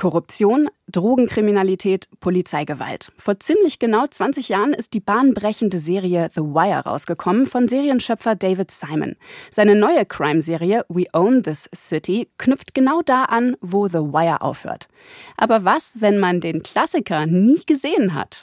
Korruption, 0.00 0.70
Drogenkriminalität, 0.90 2.08
Polizeigewalt. 2.20 3.12
Vor 3.18 3.38
ziemlich 3.38 3.78
genau 3.78 4.06
20 4.06 4.48
Jahren 4.48 4.72
ist 4.72 4.94
die 4.94 5.00
bahnbrechende 5.00 5.78
Serie 5.78 6.30
The 6.34 6.40
Wire 6.40 6.84
rausgekommen 6.86 7.44
von 7.44 7.68
Serienschöpfer 7.68 8.34
David 8.34 8.70
Simon. 8.70 9.16
Seine 9.50 9.74
neue 9.74 10.06
Crime-Serie 10.06 10.86
We 10.88 11.04
Own 11.12 11.42
This 11.42 11.68
City 11.74 12.30
knüpft 12.38 12.72
genau 12.72 13.02
da 13.02 13.24
an, 13.24 13.56
wo 13.60 13.88
The 13.88 13.98
Wire 13.98 14.40
aufhört. 14.40 14.88
Aber 15.36 15.66
was, 15.66 16.00
wenn 16.00 16.18
man 16.18 16.40
den 16.40 16.62
Klassiker 16.62 17.26
nie 17.26 17.60
gesehen 17.66 18.14
hat? 18.14 18.40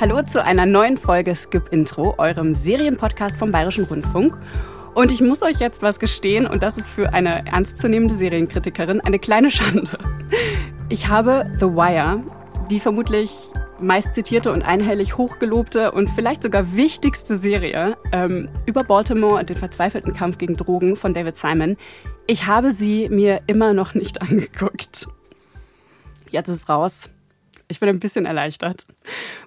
Hallo 0.00 0.22
zu 0.22 0.42
einer 0.42 0.64
neuen 0.64 0.96
Folge 0.96 1.36
Skip 1.36 1.70
Intro, 1.72 2.14
eurem 2.16 2.54
Serienpodcast 2.54 3.38
vom 3.38 3.52
Bayerischen 3.52 3.84
Rundfunk. 3.84 4.38
Und 4.94 5.12
ich 5.12 5.20
muss 5.20 5.42
euch 5.42 5.58
jetzt 5.58 5.82
was 5.82 6.00
gestehen, 6.00 6.46
und 6.46 6.62
das 6.62 6.76
ist 6.76 6.90
für 6.90 7.12
eine 7.12 7.46
ernstzunehmende 7.46 8.14
Serienkritikerin 8.14 9.00
eine 9.00 9.18
kleine 9.18 9.50
Schande. 9.50 9.98
Ich 10.88 11.08
habe 11.08 11.46
The 11.58 11.66
Wire, 11.66 12.22
die 12.70 12.80
vermutlich 12.80 13.30
meist 13.80 14.14
zitierte 14.14 14.52
und 14.52 14.62
einhellig 14.62 15.16
hochgelobte 15.16 15.92
und 15.92 16.10
vielleicht 16.10 16.42
sogar 16.42 16.74
wichtigste 16.76 17.38
Serie 17.38 17.96
ähm, 18.12 18.48
über 18.66 18.84
Baltimore 18.84 19.38
und 19.38 19.48
den 19.48 19.56
verzweifelten 19.56 20.12
Kampf 20.12 20.38
gegen 20.38 20.54
Drogen 20.54 20.96
von 20.96 21.14
David 21.14 21.36
Simon. 21.36 21.76
Ich 22.26 22.46
habe 22.46 22.72
sie 22.72 23.08
mir 23.08 23.40
immer 23.46 23.72
noch 23.72 23.94
nicht 23.94 24.20
angeguckt. 24.22 25.06
Jetzt 26.30 26.48
ist 26.48 26.56
es 26.56 26.68
raus. 26.68 27.10
Ich 27.70 27.78
bin 27.78 27.88
ein 27.88 28.00
bisschen 28.00 28.26
erleichtert. 28.26 28.84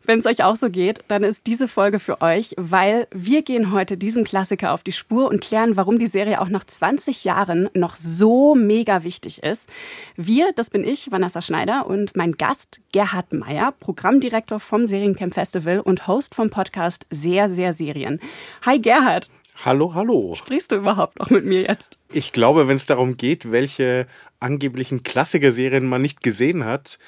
Wenn 0.05 0.19
es 0.19 0.25
euch 0.25 0.45
auch 0.45 0.55
so 0.55 0.69
geht, 0.69 1.03
dann 1.09 1.23
ist 1.23 1.45
diese 1.45 1.67
Folge 1.67 1.99
für 1.99 2.21
euch, 2.21 2.53
weil 2.55 3.05
wir 3.13 3.41
gehen 3.41 3.73
heute 3.73 3.97
diesem 3.97 4.23
Klassiker 4.23 4.71
auf 4.71 4.81
die 4.81 4.93
Spur 4.93 5.27
und 5.27 5.41
klären, 5.41 5.75
warum 5.75 5.99
die 5.99 6.07
Serie 6.07 6.39
auch 6.39 6.47
nach 6.47 6.63
20 6.63 7.25
Jahren 7.25 7.69
noch 7.73 7.97
so 7.97 8.55
mega 8.55 9.03
wichtig 9.03 9.43
ist. 9.43 9.67
Wir, 10.15 10.53
das 10.55 10.69
bin 10.69 10.85
ich, 10.85 11.11
Vanessa 11.11 11.41
Schneider 11.41 11.85
und 11.85 12.15
mein 12.15 12.37
Gast 12.37 12.79
Gerhard 12.93 13.33
Meyer, 13.33 13.73
Programmdirektor 13.77 14.61
vom 14.61 14.87
Seriencamp 14.87 15.33
Festival 15.33 15.81
und 15.81 16.07
Host 16.07 16.33
vom 16.33 16.49
Podcast 16.49 17.05
Sehr, 17.09 17.49
sehr 17.49 17.73
Serien. 17.73 18.21
Hi 18.65 18.79
Gerhard. 18.79 19.29
Hallo, 19.65 19.93
hallo. 19.95 20.35
Sprichst 20.35 20.71
du 20.71 20.77
überhaupt 20.77 21.19
noch 21.19 21.29
mit 21.29 21.43
mir 21.43 21.63
jetzt? 21.63 21.99
Ich 22.13 22.31
glaube, 22.31 22.69
wenn 22.69 22.77
es 22.77 22.85
darum 22.85 23.17
geht, 23.17 23.51
welche 23.51 24.07
angeblichen 24.39 25.03
Klassiker-Serien 25.03 25.85
man 25.85 26.01
nicht 26.01 26.23
gesehen 26.23 26.63
hat, 26.63 26.99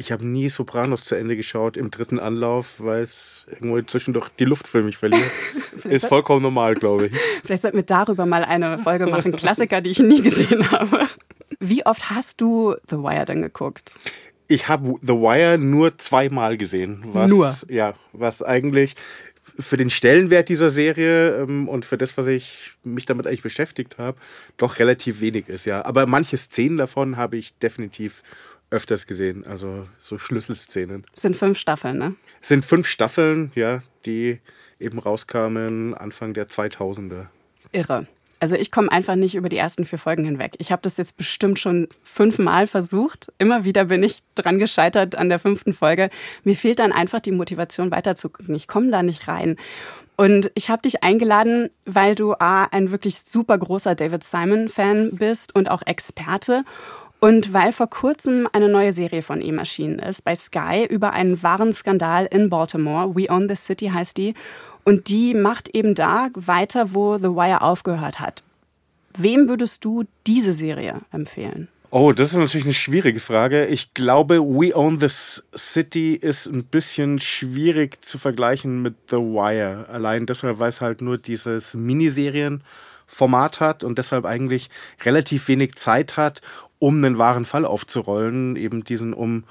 ich 0.00 0.10
habe 0.10 0.26
nie 0.26 0.48
Sopranos 0.48 1.04
zu 1.04 1.14
Ende 1.14 1.36
geschaut 1.36 1.76
im 1.76 1.90
dritten 1.90 2.18
Anlauf, 2.18 2.76
weil 2.78 3.02
es 3.02 3.46
irgendwo 3.50 3.80
zwischendurch 3.82 4.30
die 4.38 4.46
Luft 4.46 4.66
für 4.66 4.82
mich 4.82 4.96
verliert. 4.96 5.30
Ist 5.84 6.06
vollkommen 6.06 6.42
normal, 6.42 6.74
glaube 6.74 7.08
ich. 7.08 7.12
Vielleicht 7.44 7.62
sollten 7.62 7.76
wir 7.76 7.84
darüber 7.84 8.24
mal 8.24 8.42
eine 8.42 8.78
Folge 8.78 9.06
machen. 9.06 9.36
Klassiker, 9.36 9.82
die 9.82 9.90
ich 9.90 9.98
nie 9.98 10.22
gesehen 10.22 10.70
habe. 10.70 11.06
Wie 11.60 11.84
oft 11.84 12.08
hast 12.08 12.40
du 12.40 12.74
The 12.88 12.96
Wire 12.96 13.26
denn 13.26 13.42
geguckt? 13.42 13.94
Ich 14.48 14.68
habe 14.68 14.94
The 15.02 15.12
Wire 15.12 15.58
nur 15.58 15.96
zweimal 15.98 16.56
gesehen. 16.56 17.04
Was, 17.12 17.30
nur? 17.30 17.54
Ja, 17.68 17.92
was 18.12 18.42
eigentlich 18.42 18.94
für 19.58 19.76
den 19.76 19.90
Stellenwert 19.90 20.48
dieser 20.48 20.70
Serie 20.70 21.42
ähm, 21.42 21.68
und 21.68 21.84
für 21.84 21.98
das, 21.98 22.16
was 22.16 22.26
ich 22.26 22.72
mich 22.82 23.04
damit 23.04 23.26
eigentlich 23.26 23.42
beschäftigt 23.42 23.98
habe, 23.98 24.16
doch 24.56 24.78
relativ 24.78 25.20
wenig 25.20 25.48
ist, 25.48 25.66
ja. 25.66 25.84
Aber 25.84 26.06
manche 26.06 26.38
Szenen 26.38 26.78
davon 26.78 27.18
habe 27.18 27.36
ich 27.36 27.58
definitiv 27.58 28.22
öfters 28.70 29.06
gesehen, 29.06 29.44
also 29.46 29.86
so 29.98 30.18
Schlüsselszenen. 30.18 31.04
Es 31.14 31.22
sind 31.22 31.36
fünf 31.36 31.58
Staffeln, 31.58 31.98
ne? 31.98 32.14
Es 32.40 32.48
sind 32.48 32.64
fünf 32.64 32.86
Staffeln, 32.86 33.50
ja, 33.54 33.80
die 34.06 34.38
eben 34.78 34.98
rauskamen 34.98 35.94
Anfang 35.94 36.34
der 36.34 36.48
2000er. 36.48 37.26
Irre. 37.72 38.06
Also 38.42 38.54
ich 38.54 38.70
komme 38.70 38.90
einfach 38.90 39.16
nicht 39.16 39.34
über 39.34 39.50
die 39.50 39.58
ersten 39.58 39.84
vier 39.84 39.98
Folgen 39.98 40.24
hinweg. 40.24 40.54
Ich 40.58 40.72
habe 40.72 40.80
das 40.80 40.96
jetzt 40.96 41.18
bestimmt 41.18 41.58
schon 41.58 41.88
fünfmal 42.02 42.66
versucht. 42.66 43.30
Immer 43.36 43.64
wieder 43.64 43.84
bin 43.84 44.02
ich 44.02 44.22
dran 44.34 44.58
gescheitert 44.58 45.14
an 45.14 45.28
der 45.28 45.38
fünften 45.38 45.74
Folge. 45.74 46.08
Mir 46.42 46.56
fehlt 46.56 46.78
dann 46.78 46.92
einfach 46.92 47.20
die 47.20 47.32
Motivation 47.32 47.90
weiterzugucken. 47.90 48.54
Ich 48.54 48.66
komme 48.66 48.90
da 48.90 49.02
nicht 49.02 49.28
rein. 49.28 49.56
Und 50.16 50.50
ich 50.54 50.70
habe 50.70 50.82
dich 50.82 51.02
eingeladen, 51.02 51.68
weil 51.84 52.14
du 52.14 52.32
A, 52.32 52.64
ein 52.64 52.90
wirklich 52.90 53.20
super 53.20 53.58
großer 53.58 53.94
David 53.94 54.24
Simon-Fan 54.24 55.16
bist 55.16 55.54
und 55.54 55.70
auch 55.70 55.82
Experte. 55.84 56.64
Und 57.20 57.52
weil 57.52 57.72
vor 57.72 57.88
kurzem 57.88 58.48
eine 58.52 58.68
neue 58.68 58.92
Serie 58.92 59.22
von 59.22 59.42
ihm 59.42 59.58
erschienen 59.58 59.98
ist, 59.98 60.22
bei 60.22 60.34
Sky, 60.34 60.86
über 60.88 61.12
einen 61.12 61.42
wahren 61.42 61.72
Skandal 61.72 62.26
in 62.26 62.48
Baltimore. 62.48 63.14
We 63.14 63.30
Own 63.30 63.48
the 63.48 63.54
City 63.54 63.88
heißt 63.88 64.16
die. 64.16 64.34
Und 64.84 65.10
die 65.10 65.34
macht 65.34 65.68
eben 65.68 65.94
da 65.94 66.28
weiter, 66.34 66.94
wo 66.94 67.18
The 67.18 67.24
Wire 67.24 67.60
aufgehört 67.60 68.20
hat. 68.20 68.42
Wem 69.18 69.48
würdest 69.48 69.84
du 69.84 70.04
diese 70.26 70.54
Serie 70.54 71.02
empfehlen? 71.12 71.68
Oh, 71.92 72.12
das 72.12 72.30
ist 72.30 72.38
natürlich 72.38 72.66
eine 72.66 72.72
schwierige 72.72 73.18
Frage. 73.18 73.66
Ich 73.66 73.94
glaube, 73.94 74.38
We 74.38 74.74
Own 74.76 75.00
the 75.00 75.08
City 75.08 76.14
ist 76.14 76.46
ein 76.46 76.64
bisschen 76.64 77.18
schwierig 77.18 78.00
zu 78.00 78.16
vergleichen 78.16 78.80
mit 78.80 78.94
The 79.10 79.16
Wire. 79.16 79.86
Allein 79.88 80.24
deshalb, 80.24 80.60
weil 80.60 80.68
es 80.68 80.80
halt 80.80 81.02
nur 81.02 81.18
dieses 81.18 81.74
Miniserien-Format 81.74 83.58
hat 83.58 83.82
und 83.82 83.98
deshalb 83.98 84.24
eigentlich 84.24 84.70
relativ 85.04 85.48
wenig 85.48 85.74
Zeit 85.74 86.16
hat, 86.16 86.42
um 86.80 86.96
einen 86.96 87.18
wahren 87.18 87.44
Fall 87.44 87.64
aufzurollen, 87.64 88.56
eben 88.56 88.82
diesen 88.82 89.12
um 89.14 89.44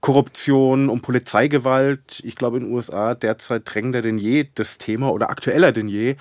Korruption, 0.00 0.88
um 0.88 1.00
Polizeigewalt. 1.00 2.22
Ich 2.24 2.36
glaube, 2.36 2.58
in 2.58 2.64
den 2.64 2.72
USA 2.72 3.14
derzeit 3.14 3.62
drängender 3.64 4.02
denn 4.02 4.18
je 4.18 4.46
das 4.54 4.78
Thema 4.78 5.10
oder 5.10 5.30
aktueller 5.30 5.72
denn 5.72 5.88
je. 5.88 6.14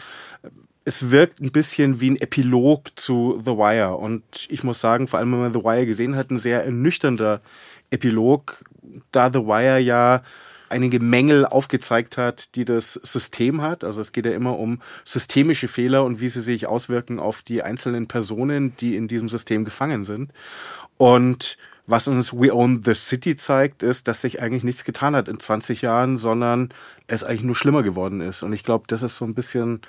Es 0.86 1.12
wirkt 1.12 1.42
ein 1.42 1.52
bisschen 1.52 2.00
wie 2.00 2.12
ein 2.12 2.16
Epilog 2.16 2.90
zu 2.96 3.40
The 3.44 3.52
Wire. 3.52 3.96
Und 3.98 4.24
ich 4.50 4.64
muss 4.64 4.80
sagen, 4.80 5.08
vor 5.08 5.20
allem 5.20 5.34
wenn 5.34 5.42
man 5.42 5.54
The 5.54 5.64
Wire 5.64 5.86
gesehen 5.86 6.16
hat, 6.16 6.32
ein 6.32 6.40
sehr 6.40 6.64
ernüchternder 6.64 7.42
Epilog, 7.92 8.64
da 9.12 9.32
The 9.32 9.40
Wire 9.40 9.80
ja 9.80 10.22
einige 10.70 11.00
Mängel 11.00 11.46
aufgezeigt 11.46 12.18
hat, 12.18 12.56
die 12.56 12.66
das 12.66 12.94
System 12.94 13.62
hat. 13.62 13.84
Also 13.84 14.02
es 14.02 14.12
geht 14.12 14.26
ja 14.26 14.31
immer 14.31 14.58
um 14.58 14.81
systemische 15.03 15.68
Fehler 15.68 16.03
und 16.03 16.22
wie 16.22 16.30
sie 16.30 16.42
sich 16.42 16.68
auswirken 16.68 17.20
auf 17.20 17.42
die 17.42 17.64
einzelnen 17.64 18.08
Personen, 18.08 18.76
die 18.78 18.96
in 18.96 19.08
diesem 19.08 19.30
System 19.30 19.66
gefangen 19.66 20.03
sind. 20.03 20.31
Und 20.98 21.58
was 21.88 22.08
uns 22.08 22.34
We 22.34 22.53
Own 22.53 22.81
the 22.84 22.96
City 22.96 23.36
zeigt, 23.36 23.84
ist, 23.84 24.08
dass 24.08 24.22
sich 24.22 24.42
eigentlich 24.42 24.64
nichts 24.64 24.86
getan 24.86 25.16
hat 25.16 25.28
in 25.28 25.40
20 25.40 25.84
Jahren, 25.84 26.18
sondern 26.18 26.74
es 27.08 27.24
eigentlich 27.24 27.44
nur 27.44 27.56
schlimmer 27.56 27.84
geworden 27.84 28.22
ist. 28.22 28.42
Und 28.42 28.53
ich 28.53 28.64
glaube, 28.64 28.86
das 28.88 29.03
ist 29.03 29.18
so 29.18 29.26
ein 29.26 29.36
bisschen 29.36 29.82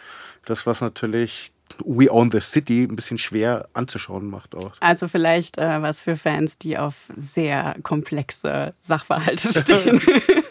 das, 0.45 0.67
was 0.67 0.83
natürlich 0.83 1.53
We 1.85 2.13
Own 2.13 2.31
the 2.31 2.41
City 2.41 2.85
ein 2.85 2.97
bisschen 2.97 3.19
schwer 3.19 3.69
anzuschauen 3.73 4.29
macht 4.29 4.55
auch. 4.55 4.73
Also 4.81 5.09
vielleicht 5.09 5.59
äh, 5.59 5.83
was 5.83 6.03
für 6.03 6.17
Fans, 6.17 6.59
die 6.59 6.79
auf 6.79 6.95
sehr 7.17 7.77
komplexe 7.83 8.75
Sachverhalte 8.81 9.53
stehen. 9.53 10.01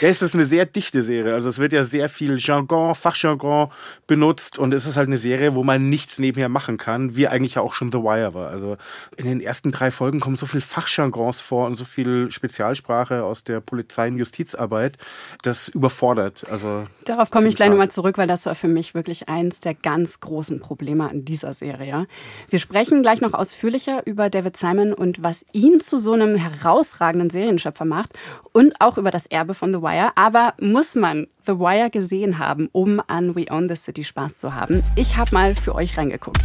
Ja, 0.00 0.08
es 0.08 0.22
ist 0.22 0.34
eine 0.34 0.44
sehr 0.44 0.66
dichte 0.66 1.02
Serie. 1.02 1.34
Also 1.34 1.48
es 1.48 1.58
wird 1.58 1.72
ja 1.72 1.84
sehr 1.84 2.08
viel 2.08 2.36
Jargon, 2.38 2.94
Fachjargon 2.94 3.68
benutzt 4.06 4.58
und 4.58 4.74
es 4.74 4.86
ist 4.86 4.96
halt 4.96 5.06
eine 5.06 5.18
Serie, 5.18 5.54
wo 5.54 5.62
man 5.62 5.88
nichts 5.88 6.18
nebenher 6.18 6.48
machen 6.48 6.76
kann, 6.76 7.16
wie 7.16 7.28
eigentlich 7.28 7.54
ja 7.54 7.62
auch 7.62 7.74
schon 7.74 7.90
The 7.90 7.98
Wire 7.98 8.34
war. 8.34 8.50
Also 8.50 8.76
in 9.16 9.26
den 9.26 9.40
ersten 9.40 9.72
drei 9.72 9.90
Folgen 9.90 10.20
kommen 10.20 10.36
so 10.36 10.46
viel 10.46 10.60
Fachjargons 10.60 11.40
vor 11.40 11.66
und 11.66 11.74
so 11.74 11.84
viel 11.84 12.30
Spezialsprache 12.30 13.24
aus 13.24 13.44
der 13.44 13.60
Polizei- 13.60 14.08
und 14.08 14.18
Justizarbeit, 14.18 14.98
das 15.42 15.68
überfordert. 15.68 16.44
Also 16.50 16.84
Darauf 17.04 17.30
komme 17.30 17.48
ich 17.48 17.56
gleich 17.56 17.70
nochmal 17.70 17.90
zurück, 17.90 18.18
weil 18.18 18.26
das 18.26 18.46
war 18.46 18.54
für 18.54 18.68
mich 18.68 18.94
wirklich 18.94 19.28
eins 19.28 19.60
der 19.60 19.74
ganz 19.74 20.20
großen 20.20 20.60
Probleme 20.60 21.08
an 21.08 21.24
dieser 21.24 21.54
Serie. 21.54 22.06
Wir 22.48 22.58
sprechen 22.58 23.02
gleich 23.02 23.20
noch 23.20 23.32
ausführlicher 23.32 24.06
über 24.06 24.28
David 24.30 24.56
Simon 24.56 24.92
und 24.92 25.22
was 25.22 25.46
ihn 25.52 25.80
zu 25.80 25.98
so 25.98 26.12
einem 26.12 26.36
herausragenden 26.36 27.30
Serienschöpfer 27.30 27.84
macht 27.84 28.10
und 28.52 28.80
auch 28.80 28.98
über 28.98 29.10
das 29.10 29.26
Erbe 29.26 29.54
von 29.54 29.72
The 29.72 29.80
Wire 29.80 29.85
Wire. 29.86 30.10
Aber 30.16 30.54
muss 30.60 30.94
man 30.96 31.28
The 31.46 31.58
Wire 31.60 31.90
gesehen 31.90 32.38
haben, 32.38 32.68
um 32.72 33.00
an 33.06 33.36
We 33.36 33.46
Own 33.50 33.68
the 33.68 33.76
City 33.76 34.02
Spaß 34.02 34.38
zu 34.38 34.54
haben? 34.54 34.82
Ich 34.96 35.16
habe 35.16 35.32
mal 35.32 35.54
für 35.54 35.74
euch 35.74 35.96
reingeguckt. 35.96 36.42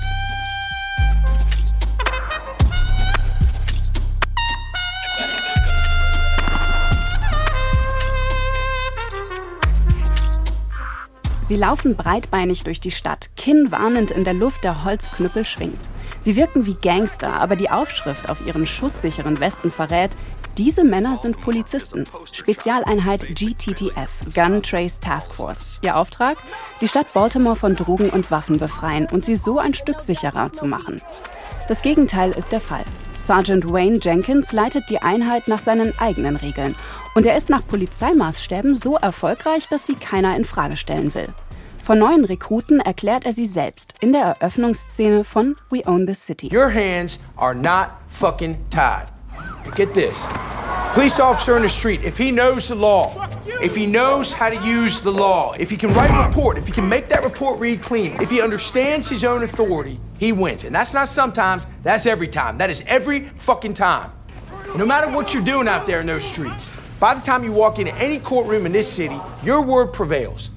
Sie 11.43 11.57
laufen 11.57 11.97
breitbeinig 11.97 12.63
durch 12.63 12.79
die 12.79 12.91
Stadt, 12.91 13.31
kinnwarnend 13.35 14.09
in 14.09 14.23
der 14.23 14.33
Luft, 14.33 14.63
der 14.63 14.85
Holzknüppel 14.85 15.43
schwingt. 15.43 15.89
Sie 16.21 16.37
wirken 16.37 16.65
wie 16.65 16.75
Gangster, 16.75 17.33
aber 17.33 17.55
die 17.57 17.69
Aufschrift 17.69 18.29
auf 18.29 18.45
ihren 18.45 18.65
schusssicheren 18.65 19.39
Westen 19.41 19.69
verrät, 19.69 20.11
diese 20.61 20.83
Männer 20.83 21.17
sind 21.17 21.41
Polizisten, 21.41 22.03
Spezialeinheit 22.31 23.25
GTTF, 23.33 24.11
Gun 24.31 24.61
Trace 24.61 24.99
Task 24.99 25.33
Force. 25.33 25.67
Ihr 25.81 25.97
Auftrag? 25.97 26.37
Die 26.81 26.87
Stadt 26.87 27.11
Baltimore 27.13 27.55
von 27.55 27.75
Drogen 27.75 28.11
und 28.11 28.29
Waffen 28.29 28.59
befreien 28.59 29.07
und 29.11 29.25
sie 29.25 29.35
so 29.35 29.57
ein 29.57 29.73
Stück 29.73 29.99
sicherer 29.99 30.53
zu 30.53 30.65
machen. 30.65 31.01
Das 31.67 31.81
Gegenteil 31.81 32.29
ist 32.33 32.51
der 32.51 32.59
Fall. 32.59 32.85
Sergeant 33.15 33.73
Wayne 33.73 33.97
Jenkins 33.99 34.51
leitet 34.51 34.87
die 34.91 35.01
Einheit 35.01 35.47
nach 35.47 35.57
seinen 35.57 35.97
eigenen 35.97 36.35
Regeln 36.35 36.75
und 37.15 37.25
er 37.25 37.35
ist 37.37 37.49
nach 37.49 37.65
Polizeimaßstäben 37.65 38.75
so 38.75 38.97
erfolgreich, 38.97 39.67
dass 39.67 39.87
sie 39.87 39.95
keiner 39.95 40.35
in 40.35 40.45
Frage 40.45 40.77
stellen 40.77 41.15
will. 41.15 41.29
Von 41.81 41.97
neuen 41.97 42.23
Rekruten 42.23 42.81
erklärt 42.81 43.25
er 43.25 43.33
sie 43.33 43.47
selbst 43.47 43.95
in 43.99 44.13
der 44.13 44.25
Eröffnungsszene 44.25 45.23
von 45.23 45.55
We 45.71 45.81
Own 45.87 46.05
the 46.05 46.13
City. 46.13 46.55
Your 46.55 46.71
hands 46.71 47.19
are 47.35 47.55
not 47.55 47.87
fucking 48.09 48.57
tied. 48.69 49.07
Get 49.75 49.93
this. 49.93 50.25
Police 50.93 51.19
officer 51.19 51.55
in 51.55 51.63
the 51.63 51.69
street, 51.69 52.03
if 52.03 52.17
he 52.17 52.31
knows 52.31 52.67
the 52.67 52.75
law, 52.75 53.29
if 53.61 53.75
he 53.75 53.85
knows 53.85 54.33
how 54.33 54.49
to 54.49 54.61
use 54.61 55.01
the 55.01 55.11
law, 55.11 55.53
if 55.57 55.69
he 55.69 55.77
can 55.77 55.93
write 55.93 56.11
a 56.11 56.27
report, 56.27 56.57
if 56.57 56.65
he 56.65 56.73
can 56.73 56.89
make 56.89 57.07
that 57.07 57.23
report 57.23 57.59
read 57.59 57.81
clean, 57.81 58.21
if 58.21 58.29
he 58.29 58.41
understands 58.41 59.07
his 59.07 59.23
own 59.23 59.43
authority, 59.43 59.99
he 60.17 60.33
wins. 60.33 60.65
And 60.65 60.75
that's 60.75 60.93
not 60.93 61.07
sometimes, 61.07 61.65
that's 61.83 62.05
every 62.05 62.27
time. 62.27 62.57
That 62.57 62.69
is 62.69 62.83
every 62.87 63.29
fucking 63.39 63.73
time. 63.73 64.11
No 64.75 64.85
matter 64.85 65.09
what 65.09 65.33
you're 65.33 65.43
doing 65.43 65.67
out 65.67 65.87
there 65.87 66.01
in 66.01 66.07
those 66.07 66.25
streets, 66.25 66.71
by 66.99 67.13
the 67.13 67.21
time 67.21 67.43
you 67.43 67.53
walk 67.53 67.79
into 67.79 67.95
any 67.95 68.19
courtroom 68.19 68.65
in 68.65 68.73
this 68.73 68.91
city, 68.91 69.17
your 69.43 69.61
word 69.61 69.93
prevails. 69.93 70.51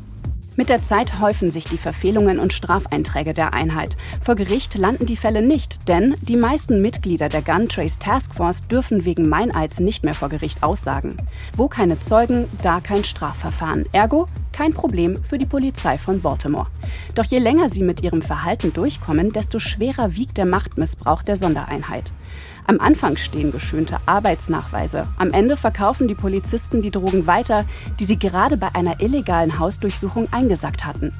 Mit 0.57 0.69
der 0.69 0.83
Zeit 0.83 1.19
häufen 1.21 1.51
sich 1.51 1.65
die 1.65 1.79
Verfehlungen 1.79 2.39
und 2.39 2.53
Strafeinträge 2.53 3.35
der 3.35 3.53
Einheit. 3.53 3.97
Vor 4.21 4.37
Gericht 4.37 4.77
landen 4.77 5.05
die 5.05 5.17
Fälle 5.17 5.43
nicht, 5.43 5.89
denn 5.89 6.15
die 6.23 6.37
meisten 6.37 6.81
Mitglieder 6.81 7.29
der 7.29 7.43
Gun 7.43 7.69
Trace 7.69 7.99
Task 7.99 8.35
Force 8.35 8.69
dürfen 8.69 9.05
wegen 9.05 9.29
Meineids 9.29 9.81
nicht 9.81 10.05
mehr 10.05 10.15
vor 10.15 10.29
Gericht 10.29 10.63
aussagen. 10.63 11.17
Wo 11.57 11.67
keine 11.67 11.99
Zeugen, 11.99 12.47
da 12.63 12.81
kein 12.81 13.03
Strafverfahren. 13.03 13.85
Ergo 13.93 14.27
kein 14.55 14.73
Problem 14.73 15.19
für 15.25 15.37
die 15.37 15.47
Polizei 15.47 15.99
von 15.99 16.21
Baltimore. 16.21 16.69
Doch 17.17 17.25
je 17.25 17.41
länger 17.41 17.69
sie 17.69 17.83
mit 17.83 18.03
ihrem 18.03 18.23
Verhalten 18.23 18.73
durchkommen, 18.73 19.33
desto 19.33 19.59
schwerer 19.59 20.15
wiegt 20.15 20.37
der 20.37 20.47
Machtmissbrauch 20.47 21.23
der 21.23 21.35
Sondereinheit. 21.35 22.13
Am 22.67 22.79
Anfang 22.79 23.17
stehen 23.17 23.51
geschönte 23.51 23.97
Arbeitsnachweise. 24.07 25.09
Am 25.19 25.33
Ende 25.33 25.57
verkaufen 25.57 26.07
die 26.07 26.15
Polizisten 26.15 26.81
die 26.81 26.93
Drogen 26.93 27.27
weiter, 27.27 27.67
die 27.99 28.05
sie 28.05 28.19
gerade 28.19 28.57
bei 28.57 28.75
einer 28.75 29.01
illegalen 29.01 29.59
Hausdurchsuchung 29.59 30.33
eingesackt 30.33 30.85
hatten. 30.85 31.11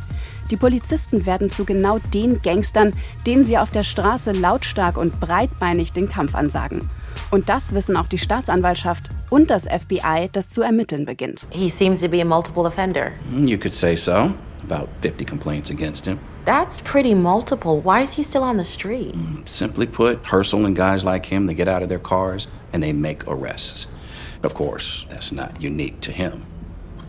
Die 0.51 0.57
Polizisten 0.57 1.27
werden 1.27 1.51
zu 1.51 1.65
genau 1.65 1.99
den 1.99 2.41
Gangstern, 2.41 2.93
denen 3.27 3.45
sie 3.45 3.59
auf 3.59 3.71
der 3.71 3.83
Straße 3.83 4.31
lautstark 4.31 4.97
und 4.97 5.19
breitbeinig 5.19 5.93
den 5.93 6.09
Kampf 6.09 6.37
ansagen. 6.37 6.89
Und 7.31 7.49
das 7.49 7.73
wissen 7.73 7.97
auch 7.97 8.07
die 8.07 8.19
Staatsanwaltschaft 8.19 9.09
und 9.31 9.51
das 9.51 9.65
FBI, 9.65 10.29
das 10.33 10.49
zu 10.49 10.63
ermitteln 10.63 11.05
beginnt. 11.05 11.47
He 11.51 11.69
seems 11.69 12.01
to 12.01 12.09
be 12.09 12.21
a 12.21 12.25
multiple 12.25 12.67
offender. 12.67 13.13
You 13.31 13.59
could 13.59 13.75
say 13.75 13.97
so. 13.97 14.33
About 14.69 14.89
50 15.03 15.25
complaints 15.27 15.71
against 15.71 16.07
him. 16.07 16.19
That's 16.45 16.81
pretty 16.81 17.15
multiple. 17.15 17.81
Why 17.83 18.03
is 18.03 18.13
he 18.13 18.23
still 18.23 18.43
on 18.43 18.57
the 18.57 18.65
street? 18.65 19.15
Simply 19.45 19.87
put, 19.87 20.25
Herschel 20.25 20.67
and 20.67 20.77
guys 20.77 21.05
like 21.05 21.27
him, 21.27 21.47
they 21.47 21.55
get 21.55 21.69
out 21.69 21.83
of 21.83 21.89
their 21.89 21.99
cars 21.99 22.49
and 22.73 22.83
they 22.83 22.93
make 22.93 23.27
arrests. 23.27 23.87
Of 24.43 24.55
course, 24.55 25.07
that's 25.09 25.33
not 25.33 25.61
unique 25.61 26.01
to 26.03 26.13
him. 26.13 26.45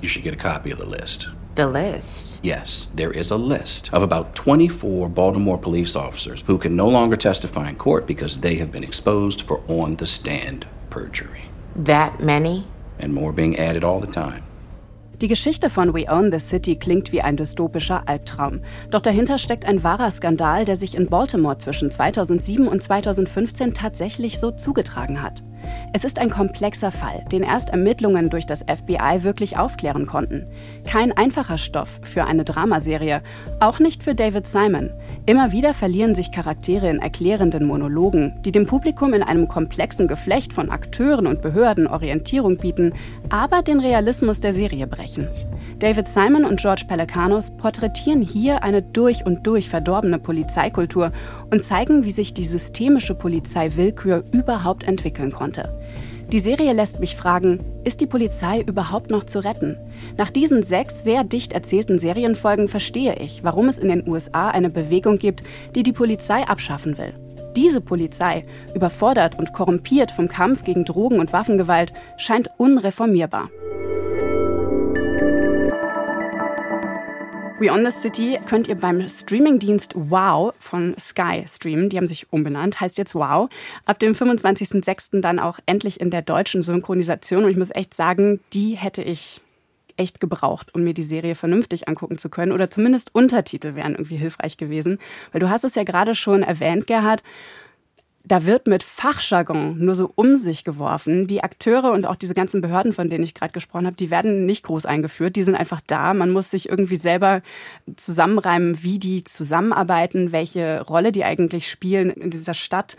You 0.02 0.10
should 0.10 0.24
get 0.24 0.34
a 0.34 0.38
copy 0.38 0.72
of 0.72 0.78
the 0.78 0.86
list. 0.86 1.28
The 1.56 1.68
list. 1.68 2.42
Yes, 2.44 2.88
there 2.96 3.12
is 3.12 3.32
a 3.32 3.38
list 3.38 3.90
of 3.94 4.04
about 4.04 4.36
24 4.36 5.08
Baltimore 5.08 5.58
police 5.58 5.96
officers 5.96 6.44
who 6.46 6.58
can 6.58 6.76
no 6.76 6.90
longer 6.90 7.16
testify 7.16 7.70
in 7.70 7.78
court 7.78 8.06
because 8.06 8.40
they 8.40 8.56
have 8.56 8.74
been 8.74 8.84
exposed 8.84 9.44
for 9.44 9.62
on 9.70 9.96
the 9.96 10.06
stand 10.06 10.68
perjury. 10.90 11.44
That 11.78 12.20
many? 12.20 12.66
And 13.00 13.14
more 13.14 13.32
being 13.32 13.58
added 13.58 13.86
all 13.86 14.02
the 14.02 14.12
time. 14.12 14.44
Die 15.22 15.30
Geschichte 15.30 15.70
von 15.70 15.94
We 15.94 16.10
Own 16.10 16.30
the 16.30 16.42
City 16.42 16.76
klingt 16.76 17.14
wie 17.14 17.22
ein 17.22 17.38
dystopischer 17.38 18.04
Albtraum. 18.06 18.60
Doch 18.92 19.02
dahinter 19.02 19.38
steckt 19.38 19.64
ein 19.64 19.82
wahrer 19.82 20.12
Skandal, 20.12 20.66
der 20.66 20.76
sich 20.76 20.94
in 20.94 21.08
Baltimore 21.08 21.58
zwischen 21.58 21.90
2007 21.90 22.68
und 22.68 22.84
2015 22.84 23.74
tatsächlich 23.74 24.40
so 24.40 24.52
zugetragen 24.52 25.22
hat. 25.22 25.42
Es 25.94 26.04
ist 26.04 26.20
ein 26.20 26.30
komplexer 26.30 26.92
Fall, 26.92 27.24
den 27.32 27.44
erst 27.44 27.70
Ermittlungen 27.70 28.30
durch 28.30 28.46
das 28.46 28.64
FBI 28.64 29.24
wirklich 29.24 29.58
aufklären 29.58 30.06
konnten. 30.06 30.46
Kein 30.86 31.12
einfacher 31.12 31.58
Stoff 31.58 32.00
für 32.04 32.26
eine 32.26 32.44
Dramaserie, 32.44 33.22
auch 33.60 33.80
nicht 33.80 34.04
für 34.04 34.16
David 34.16 34.48
Simon. 34.48 34.92
Immer 35.26 35.52
wieder 35.52 35.74
verlieren 35.74 36.16
sich 36.16 36.32
Charaktere 36.32 36.90
in 36.90 37.00
erklärenden 37.00 37.66
Monologen, 37.66 38.36
die 38.44 38.52
dem 38.52 38.66
Publikum 38.66 39.14
in 39.14 39.24
einem 39.24 39.48
komplexen 39.48 40.08
Geflecht 40.08 40.54
von 40.54 40.70
Akteuren 40.70 41.28
und 41.28 41.42
Behörden 41.42 41.88
Orientierung 41.88 42.58
bieten, 42.58 42.94
aber 43.30 43.62
den 43.62 43.80
Realismus 43.80 44.40
der 44.42 44.54
Serie 44.54 44.88
brechen. 44.88 45.28
David 45.80 46.08
Simon 46.08 46.46
und 46.46 46.60
George 46.60 46.84
Pelecanos 46.88 47.52
porträtieren 47.58 48.22
hier 48.22 48.64
eine 48.64 48.82
durch 48.82 49.26
und 49.26 49.48
durch 49.48 49.70
verdorbene 49.70 50.20
Polizeikultur 50.20 51.12
und 51.52 51.64
zeigen, 51.64 52.06
wie 52.06 52.12
sich 52.12 52.34
die 52.34 52.46
systemische 52.46 53.16
Polizeiwillkür 53.16 54.26
überhaupt 54.32 54.84
entwickeln 54.84 55.32
konnte. 55.32 55.55
Die 56.32 56.40
Serie 56.40 56.74
lässt 56.74 57.00
mich 57.00 57.16
fragen, 57.16 57.60
ist 57.84 58.02
die 58.02 58.08
Polizei 58.08 58.62
überhaupt 58.62 59.12
noch 59.12 59.26
zu 59.26 59.44
retten? 59.44 59.78
Nach 60.18 60.32
diesen 60.32 60.64
sechs 60.64 61.04
sehr 61.04 61.24
dicht 61.24 61.54
erzählten 61.54 62.00
Serienfolgen 62.00 62.68
verstehe 62.68 63.16
ich, 63.16 63.44
warum 63.44 63.68
es 63.68 63.78
in 63.78 63.90
den 63.90 64.08
USA 64.08 64.50
eine 64.50 64.72
Bewegung 64.72 65.20
gibt, 65.20 65.44
die 65.76 65.84
die 65.84 65.94
Polizei 65.94 66.44
abschaffen 66.44 66.98
will. 66.98 67.14
Diese 67.56 67.80
Polizei, 67.80 68.44
überfordert 68.74 69.38
und 69.38 69.54
korrumpiert 69.54 70.12
vom 70.12 70.28
Kampf 70.28 70.64
gegen 70.64 70.84
Drogen- 70.84 71.20
und 71.20 71.32
Waffengewalt, 71.32 71.94
scheint 72.18 72.50
unreformierbar. 72.58 73.50
We 77.58 77.72
On 77.72 77.86
The 77.86 77.92
City 77.92 78.38
könnt 78.46 78.68
ihr 78.68 78.76
beim 78.76 79.08
Streamingdienst 79.08 79.94
Wow 79.96 80.54
von 80.60 80.94
Sky 81.00 81.46
streamen. 81.48 81.88
Die 81.88 81.96
haben 81.96 82.06
sich 82.06 82.34
umbenannt, 82.34 82.82
heißt 82.82 82.98
jetzt 82.98 83.16
Wow. 83.16 83.50
Ab 83.86 83.98
dem 84.00 84.14
25.06. 84.14 85.22
dann 85.22 85.40
auch 85.40 85.60
endlich 85.66 86.02
in 86.02 86.10
der 86.10 86.22
deutschen 86.22 86.62
Synchronisation. 86.62 87.46
Und 87.46 87.52
ich 87.52 87.58
muss 87.58 87.74
echt 87.74 87.94
sagen, 87.94 88.42
die 88.52 88.76
hätte 88.76 89.04
ich 89.04 89.40
echt 89.96 90.20
gebraucht, 90.20 90.76
um 90.76 90.84
mir 90.84 90.94
die 90.94 91.04
Serie 91.04 91.36
vernünftig 91.36 91.88
angucken 91.88 92.18
zu 92.18 92.28
können. 92.28 92.52
Oder 92.52 92.70
zumindest 92.70 93.16
Untertitel 93.16 93.76
wären 93.76 93.94
irgendwie 93.94 94.18
hilfreich 94.18 94.58
gewesen. 94.58 95.00
Weil 95.32 95.40
du 95.40 95.50
hast 95.50 95.64
es 95.64 95.76
ja 95.76 95.86
gerade 95.86 96.14
schon 96.14 96.44
erwähnt, 96.44 96.88
Gerhard 96.88 97.24
da 98.28 98.46
wird 98.46 98.68
mit 98.68 98.84
Fachjargon 98.84 99.78
nur 99.78 99.96
so 99.96 100.12
um 100.16 100.36
sich 100.36 100.64
geworfen. 100.64 101.28
Die 101.28 101.44
Akteure 101.44 101.92
und 101.92 102.06
auch 102.06 102.16
diese 102.16 102.34
ganzen 102.34 102.62
Behörden, 102.62 102.92
von 102.92 103.10
denen 103.10 103.24
ich 103.24 103.36
gerade 103.36 103.54
gesprochen 103.54 103.86
habe, 103.86 103.96
die 103.96 104.10
werden 104.10 104.46
nicht 104.46 104.64
groß 104.64 104.86
eingeführt. 104.86 105.36
Die 105.36 105.44
sind 105.44 105.56
einfach 105.56 105.82
da. 105.86 106.14
Man 106.14 106.32
muss 106.32 106.50
sich 106.50 106.68
irgendwie 106.68 106.96
selber 106.96 107.42
zusammenreimen, 107.96 108.82
wie 108.84 108.98
die 108.98 109.24
zusammenarbeiten, 109.24 110.32
welche 110.32 110.82
Rolle 110.82 111.12
die 111.12 111.24
eigentlich 111.24 111.70
spielen 111.70 112.10
in 112.10 112.32
dieser 112.32 112.56
Stadt. 112.56 112.98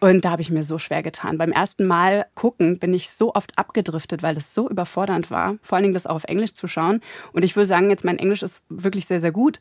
Und 0.00 0.24
da 0.24 0.30
habe 0.32 0.42
ich 0.42 0.50
mir 0.50 0.64
so 0.64 0.78
schwer 0.78 1.02
getan. 1.02 1.38
Beim 1.38 1.52
ersten 1.52 1.86
Mal 1.86 2.26
gucken 2.34 2.78
bin 2.78 2.92
ich 2.92 3.10
so 3.10 3.34
oft 3.34 3.56
abgedriftet, 3.56 4.22
weil 4.22 4.36
es 4.36 4.52
so 4.52 4.68
überfordernd 4.68 5.30
war. 5.30 5.58
Vor 5.62 5.76
allen 5.76 5.84
Dingen 5.84 5.94
das 5.94 6.06
auch 6.06 6.16
auf 6.16 6.24
Englisch 6.24 6.54
zu 6.54 6.66
schauen. 6.66 7.00
Und 7.32 7.44
ich 7.44 7.54
würde 7.54 7.66
sagen, 7.66 7.88
jetzt 7.88 8.04
mein 8.04 8.18
Englisch 8.18 8.42
ist 8.42 8.66
wirklich 8.68 9.06
sehr, 9.06 9.20
sehr 9.20 9.30
gut. 9.30 9.60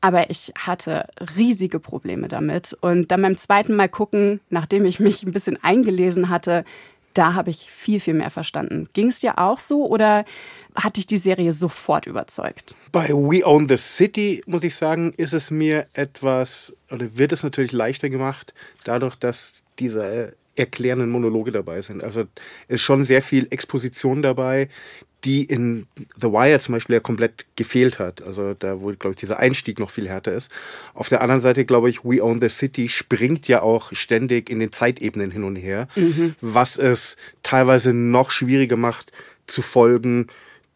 Aber 0.00 0.30
ich 0.30 0.52
hatte 0.56 1.08
riesige 1.36 1.80
Probleme 1.80 2.28
damit. 2.28 2.76
Und 2.80 3.10
dann 3.10 3.22
beim 3.22 3.36
zweiten 3.36 3.74
Mal 3.74 3.88
gucken, 3.88 4.40
nachdem 4.50 4.84
ich 4.84 5.00
mich 5.00 5.22
ein 5.24 5.32
bisschen 5.32 5.58
eingelesen 5.62 6.28
hatte, 6.28 6.64
da 7.14 7.34
habe 7.34 7.50
ich 7.50 7.70
viel, 7.70 7.98
viel 7.98 8.14
mehr 8.14 8.30
verstanden. 8.30 8.88
Ging 8.92 9.08
es 9.08 9.18
dir 9.18 9.38
auch 9.38 9.58
so 9.58 9.86
oder 9.86 10.24
hat 10.76 10.96
dich 10.96 11.06
die 11.06 11.16
Serie 11.16 11.50
sofort 11.50 12.06
überzeugt? 12.06 12.76
Bei 12.92 13.08
We 13.08 13.44
Own 13.44 13.68
the 13.68 13.76
City, 13.76 14.42
muss 14.46 14.62
ich 14.62 14.76
sagen, 14.76 15.12
ist 15.16 15.34
es 15.34 15.50
mir 15.50 15.86
etwas, 15.94 16.76
oder 16.90 17.16
wird 17.16 17.32
es 17.32 17.42
natürlich 17.42 17.72
leichter 17.72 18.08
gemacht, 18.08 18.54
dadurch, 18.84 19.16
dass 19.16 19.64
diese 19.80 20.34
erklärenden 20.58 21.10
Monologe 21.10 21.52
dabei 21.52 21.80
sind. 21.82 22.02
Also 22.02 22.24
ist 22.68 22.82
schon 22.82 23.04
sehr 23.04 23.22
viel 23.22 23.46
Exposition 23.50 24.22
dabei, 24.22 24.68
die 25.24 25.44
in 25.44 25.86
The 26.16 26.28
Wire 26.28 26.60
zum 26.60 26.74
Beispiel 26.74 26.94
ja 26.94 27.00
komplett 27.00 27.46
gefehlt 27.56 27.98
hat. 27.98 28.22
Also 28.22 28.54
da, 28.54 28.80
wo, 28.80 28.92
glaube 28.92 29.10
ich, 29.10 29.20
dieser 29.20 29.38
Einstieg 29.38 29.78
noch 29.78 29.90
viel 29.90 30.08
härter 30.08 30.32
ist. 30.32 30.50
Auf 30.94 31.08
der 31.08 31.22
anderen 31.22 31.40
Seite, 31.40 31.64
glaube 31.64 31.90
ich, 31.90 32.04
We 32.04 32.22
Own 32.22 32.40
the 32.40 32.48
City 32.48 32.88
springt 32.88 33.48
ja 33.48 33.62
auch 33.62 33.92
ständig 33.92 34.48
in 34.48 34.60
den 34.60 34.72
Zeitebenen 34.72 35.30
hin 35.30 35.44
und 35.44 35.56
her, 35.56 35.88
mhm. 35.96 36.34
was 36.40 36.76
es 36.76 37.16
teilweise 37.42 37.92
noch 37.92 38.30
schwieriger 38.30 38.76
macht 38.76 39.12
zu 39.46 39.62
folgen 39.62 40.28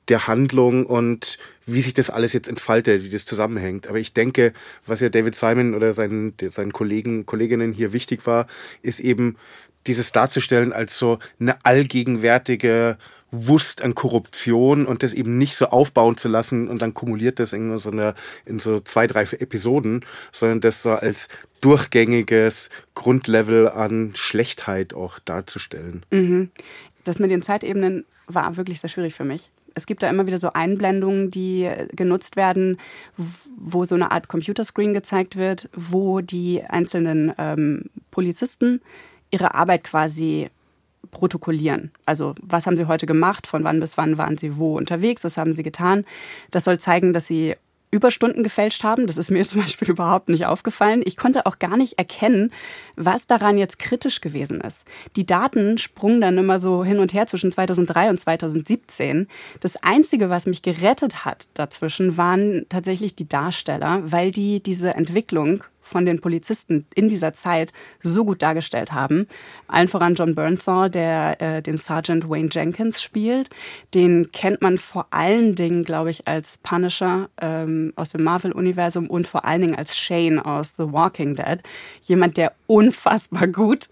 der 0.09 0.27
Handlung 0.27 0.87
und 0.87 1.39
wie 1.65 1.81
sich 1.81 1.95
das 1.95 2.11
alles 2.11 2.33
jetzt 2.33 2.49
entfaltet, 2.49 3.05
wie 3.05 3.11
das 3.11 3.25
zusammenhängt. 3.25 3.87
Aber 3.87 3.99
ich 3.99 4.13
denke, 4.13 4.53
was 4.85 5.01
ja 5.01 5.09
David 5.09 5.37
Simon 5.37 5.75
oder 5.75 5.93
seinen, 5.93 6.35
seinen 6.51 6.73
Kollegen, 6.73 7.25
Kolleginnen 7.25 7.73
hier 7.73 7.93
wichtig 7.93 8.27
war, 8.27 8.49
ist 8.83 8.99
eben 8.99 9.37
dieses 9.87 10.13
darzustellen 10.13 10.73
als 10.73 10.99
so 10.99 11.19
eine 11.41 11.57
allgegenwärtige 11.65 12.97
Wust 13.33 13.81
an 13.83 13.95
Korruption 13.95 14.85
und 14.85 15.03
das 15.03 15.15
eben 15.15 15.39
nicht 15.39 15.57
so 15.57 15.67
aufbauen 15.67 16.19
zu 16.19 16.29
lassen 16.29 16.69
und 16.69 16.83
dann 16.83 16.93
kumuliert 16.93 17.39
das 17.39 17.55
in 17.55 17.77
so, 17.79 17.91
eine, 17.91 18.15
in 18.45 18.59
so 18.59 18.79
zwei, 18.81 19.07
drei 19.07 19.23
Episoden, 19.23 20.05
sondern 20.33 20.61
das 20.61 20.83
so 20.83 20.91
als 20.91 21.29
durchgängiges 21.63 22.69
Grundlevel 22.95 23.71
an 23.71 24.13
Schlechtheit 24.15 24.93
auch 24.93 25.19
darzustellen. 25.19 26.05
Mhm. 26.11 26.51
Das 27.05 27.19
mit 27.19 27.31
den 27.31 27.43
Zeitebenen 27.43 28.05
war 28.27 28.57
wirklich 28.59 28.81
sehr 28.81 28.91
schwierig 28.91 29.15
für 29.15 29.25
mich. 29.25 29.51
Es 29.75 29.87
gibt 29.87 30.03
da 30.03 30.11
immer 30.11 30.27
wieder 30.27 30.39
so 30.39 30.53
Einblendungen, 30.53 31.31
die 31.31 31.71
genutzt 31.97 32.37
werden, 32.37 32.79
wo 33.57 33.87
so 33.87 33.95
eine 33.95 34.11
Art 34.11 34.29
Computerscreen 34.29 34.93
gezeigt 34.93 35.37
wird, 35.37 35.71
wo 35.75 36.21
die 36.21 36.63
einzelnen 36.63 37.33
ähm, 37.39 37.85
Polizisten 38.11 38.83
ihre 39.33 39.55
Arbeit 39.55 39.83
quasi 39.83 40.49
protokollieren. 41.11 41.91
Also 42.07 42.35
was 42.41 42.67
haben 42.67 42.77
sie 42.77 42.87
heute 42.87 43.07
gemacht, 43.07 43.49
von 43.49 43.65
wann 43.65 43.81
bis 43.81 43.99
wann 43.99 44.19
waren 44.19 44.37
sie 44.37 44.57
wo 44.57 44.77
unterwegs, 44.77 45.25
was 45.25 45.37
haben 45.37 45.53
sie 45.53 45.65
getan. 45.65 46.05
Das 46.53 46.65
soll 46.65 46.79
zeigen, 46.79 47.13
dass 47.13 47.27
sie 47.27 47.57
Überstunden 47.93 48.43
gefälscht 48.43 48.85
haben. 48.85 49.07
Das 49.07 49.19
ist 49.19 49.31
mir 49.31 49.45
zum 49.47 49.61
Beispiel 49.61 49.91
überhaupt 49.91 50.29
nicht 50.29 50.47
aufgefallen. 50.47 51.03
Ich 51.05 51.17
konnte 51.17 51.47
auch 51.47 51.59
gar 51.59 51.77
nicht 51.77 51.99
erkennen, 51.99 52.51
was 52.97 53.27
daran 53.27 53.59
jetzt 53.59 53.79
kritisch 53.79 54.21
gewesen 54.21 54.61
ist. 54.61 54.87
Die 55.15 55.27
Daten 55.27 55.79
sprungen 55.79 56.21
dann 56.21 56.39
immer 56.39 56.59
so 56.59 56.85
hin 56.85 56.99
und 56.99 57.13
her 57.13 57.27
zwischen 57.27 57.53
2003 57.53 58.11
und 58.11 58.19
2017. 58.19 59.29
Das 59.61 59.77
Einzige, 59.77 60.31
was 60.31 60.47
mich 60.47 60.63
gerettet 60.63 61.25
hat 61.25 61.49
dazwischen, 61.55 62.17
waren 62.17 62.65
tatsächlich 62.71 63.15
die 63.15 63.29
Darsteller, 63.29 64.01
weil 64.11 64.31
die 64.31 64.63
diese 64.63 64.95
Entwicklung 64.95 65.63
von 65.83 66.07
den 66.07 66.21
Polizisten 66.21 66.87
in 66.95 67.09
dieser 67.09 67.33
Zeit 67.33 67.73
so 68.03 68.25
gut 68.25 68.43
dargestellt 68.43 68.93
haben. 68.93 69.27
Allen 69.69 69.89
voran 69.89 70.15
John 70.15 70.35
Bernthal, 70.35 70.89
der 70.89 71.41
äh, 71.41 71.63
den 71.63 71.77
Sergeant 71.77 72.29
Wayne 72.29 72.49
Jenkins 72.51 73.03
spielt. 73.03 73.51
Den 73.95 74.33
kennt 74.33 74.63
man 74.63 74.79
vor 74.79 75.07
allen 75.11 75.55
Dingen, 75.55 75.85
glaube 75.85 76.11
ich, 76.11 76.27
als 76.27 76.59
Punisher 76.59 77.29
ähm, 77.41 77.93
aus 77.97 78.11
dem 78.11 78.23
Marvel-Universum 78.23 79.11
und 79.11 79.27
vor 79.27 79.45
allen 79.45 79.61
Dingen 79.61 79.75
als 79.75 79.97
Shane 79.97 80.39
aus 80.39 80.75
The 80.77 80.93
Walking 80.93 81.35
Dead. 81.35 81.59
Jemand, 82.03 82.37
der 82.37 82.53
unfassbar 82.67 83.47
gut 83.49 83.89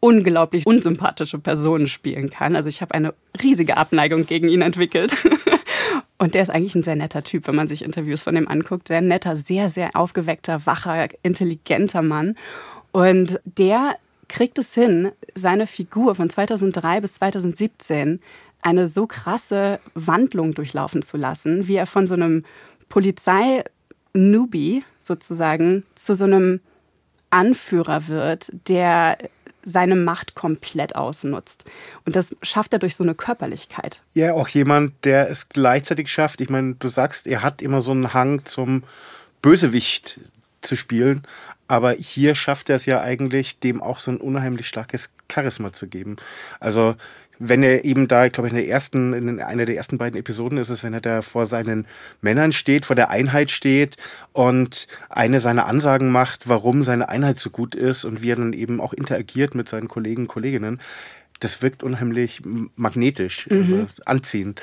unglaublich 0.00 0.66
unsympathische 0.66 1.38
Personen 1.38 1.86
spielen 1.86 2.30
kann. 2.30 2.56
Also 2.56 2.68
ich 2.68 2.80
habe 2.80 2.94
eine 2.94 3.14
riesige 3.42 3.76
Abneigung 3.76 4.26
gegen 4.26 4.48
ihn 4.48 4.62
entwickelt. 4.62 5.14
Und 6.18 6.34
der 6.34 6.42
ist 6.42 6.50
eigentlich 6.50 6.74
ein 6.74 6.82
sehr 6.82 6.96
netter 6.96 7.22
Typ, 7.22 7.46
wenn 7.46 7.54
man 7.54 7.68
sich 7.68 7.82
Interviews 7.82 8.22
von 8.22 8.34
dem 8.34 8.48
anguckt. 8.48 8.88
Sehr 8.88 9.00
netter, 9.00 9.36
sehr, 9.36 9.68
sehr 9.68 9.90
aufgeweckter, 9.94 10.66
wacher, 10.66 11.08
intelligenter 11.22 12.02
Mann. 12.02 12.36
Und 12.92 13.40
der 13.44 13.96
kriegt 14.28 14.58
es 14.58 14.74
hin, 14.74 15.12
seine 15.34 15.66
Figur 15.66 16.14
von 16.14 16.28
2003 16.28 17.00
bis 17.00 17.14
2017 17.14 18.20
eine 18.62 18.86
so 18.86 19.06
krasse 19.06 19.80
Wandlung 19.94 20.52
durchlaufen 20.52 21.02
zu 21.02 21.16
lassen, 21.16 21.66
wie 21.68 21.76
er 21.76 21.86
von 21.86 22.06
so 22.06 22.14
einem 22.14 22.44
Polizei-Newbie 22.90 24.84
sozusagen 25.00 25.84
zu 25.94 26.14
so 26.14 26.24
einem 26.24 26.60
Anführer 27.30 28.08
wird, 28.08 28.52
der 28.68 29.16
seine 29.62 29.96
Macht 29.96 30.34
komplett 30.34 30.96
ausnutzt. 30.96 31.64
Und 32.04 32.16
das 32.16 32.34
schafft 32.42 32.72
er 32.72 32.78
durch 32.78 32.96
so 32.96 33.04
eine 33.04 33.14
Körperlichkeit. 33.14 34.00
Ja, 34.14 34.32
auch 34.34 34.48
jemand, 34.48 35.04
der 35.04 35.30
es 35.30 35.48
gleichzeitig 35.48 36.10
schafft. 36.10 36.40
Ich 36.40 36.50
meine, 36.50 36.74
du 36.74 36.88
sagst, 36.88 37.26
er 37.26 37.42
hat 37.42 37.62
immer 37.62 37.82
so 37.82 37.90
einen 37.90 38.14
Hang 38.14 38.44
zum 38.44 38.84
Bösewicht 39.42 40.20
zu 40.62 40.76
spielen. 40.76 41.22
Aber 41.68 41.92
hier 41.92 42.34
schafft 42.34 42.68
er 42.68 42.76
es 42.76 42.86
ja 42.86 43.00
eigentlich, 43.00 43.60
dem 43.60 43.82
auch 43.82 44.00
so 44.00 44.10
ein 44.10 44.16
unheimlich 44.16 44.66
starkes 44.66 45.10
Charisma 45.32 45.72
zu 45.72 45.86
geben. 45.86 46.16
Also 46.58 46.96
wenn 47.42 47.62
er 47.62 47.86
eben 47.86 48.06
da, 48.06 48.26
ich 48.26 48.32
glaube 48.32 48.50
in 48.50 48.54
der 48.54 48.68
ersten, 48.68 49.14
in 49.14 49.40
einer 49.40 49.64
der 49.64 49.74
ersten 49.74 49.96
beiden 49.96 50.20
Episoden 50.20 50.58
ist 50.58 50.68
es, 50.68 50.84
wenn 50.84 50.92
er 50.92 51.00
da 51.00 51.22
vor 51.22 51.46
seinen 51.46 51.86
Männern 52.20 52.52
steht, 52.52 52.84
vor 52.84 52.94
der 52.94 53.08
Einheit 53.08 53.50
steht 53.50 53.96
und 54.32 54.86
eine 55.08 55.40
seiner 55.40 55.66
Ansagen 55.66 56.10
macht, 56.10 56.48
warum 56.48 56.82
seine 56.82 57.08
Einheit 57.08 57.38
so 57.38 57.48
gut 57.48 57.74
ist 57.74 58.04
und 58.04 58.22
wie 58.22 58.30
er 58.30 58.36
dann 58.36 58.52
eben 58.52 58.78
auch 58.78 58.92
interagiert 58.92 59.54
mit 59.54 59.70
seinen 59.70 59.88
Kollegen 59.88 60.22
und 60.22 60.28
Kolleginnen, 60.28 60.80
das 61.40 61.62
wirkt 61.62 61.82
unheimlich 61.82 62.42
magnetisch, 62.76 63.48
mhm. 63.48 63.58
also 63.58 63.86
anziehend. 64.04 64.60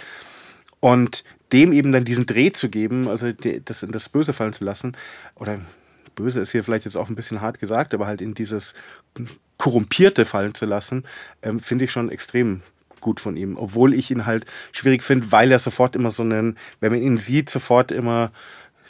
Und 0.79 1.23
dem 1.51 1.73
eben 1.73 1.91
dann 1.91 2.05
diesen 2.05 2.27
Dreh 2.27 2.51
zu 2.51 2.69
geben, 2.69 3.07
also 3.07 3.31
das 3.31 3.81
in 3.81 3.91
das 3.91 4.07
Böse 4.07 4.33
fallen 4.33 4.53
zu 4.53 4.65
lassen, 4.65 4.95
oder 5.33 5.59
böse 6.13 6.41
ist 6.41 6.51
hier 6.51 6.63
vielleicht 6.63 6.85
jetzt 6.85 6.95
auch 6.95 7.09
ein 7.09 7.15
bisschen 7.15 7.41
hart 7.41 7.59
gesagt, 7.59 7.95
aber 7.95 8.05
halt 8.05 8.21
in 8.21 8.35
dieses 8.35 8.75
Korrumpierte 9.57 10.25
fallen 10.25 10.53
zu 10.53 10.65
lassen, 10.65 11.03
ähm, 11.41 11.59
finde 11.59 11.85
ich 11.85 11.91
schon 11.91 12.09
extrem 12.09 12.61
gut 13.01 13.19
von 13.19 13.37
ihm. 13.37 13.57
Obwohl 13.57 13.93
ich 13.93 14.11
ihn 14.11 14.25
halt 14.25 14.45
schwierig 14.71 15.03
finde, 15.03 15.31
weil 15.31 15.51
er 15.51 15.59
sofort 15.59 15.95
immer 15.95 16.11
so 16.11 16.23
einen, 16.23 16.57
wenn 16.79 16.91
man 16.91 17.01
ihn 17.01 17.17
sieht, 17.17 17.49
sofort 17.49 17.91
immer 17.91 18.31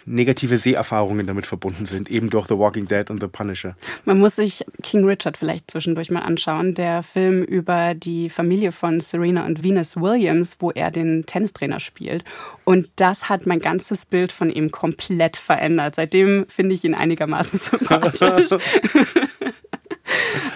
negative 0.08 0.58
Seherfahrungen 0.58 1.28
damit 1.28 1.46
verbunden 1.46 1.86
sind, 1.86 2.10
eben 2.10 2.30
durch 2.30 2.48
The 2.48 2.58
Walking 2.58 2.88
Dead 2.88 3.10
und 3.10 3.20
The 3.20 3.28
Punisher. 3.28 3.76
Man 4.06 4.18
muss 4.20 4.38
sich 4.38 4.64
King 4.82 5.04
Richard 5.04 5.38
vielleicht 5.38 5.70
zwischendurch 5.70 6.10
mal 6.10 6.22
anschauen, 6.22 6.74
der 6.74 7.04
Film 7.04 7.44
über 7.44 7.94
die 7.94 8.30
Familie 8.30 8.72
von 8.72 9.02
Serena 9.02 9.46
und 9.46 9.64
Venus 9.64 9.98
Williams, 9.98 10.56
wo 10.60 10.72
er 10.72 10.92
den 10.92 11.26
Tennistrainer 11.26 11.82
spielt. 11.82 12.24
Und 12.64 12.90
das 12.96 13.28
hat 13.28 13.46
mein 13.46 13.60
ganzes 13.60 14.06
Bild 14.06 14.32
von 14.32 14.50
ihm 14.50 14.72
komplett 14.72 15.36
verändert. 15.36 15.96
Seitdem 15.96 16.46
finde 16.48 16.76
ich 16.76 16.86
ihn 16.86 16.96
einigermaßen 16.96 17.60
sympathisch. 17.64 18.50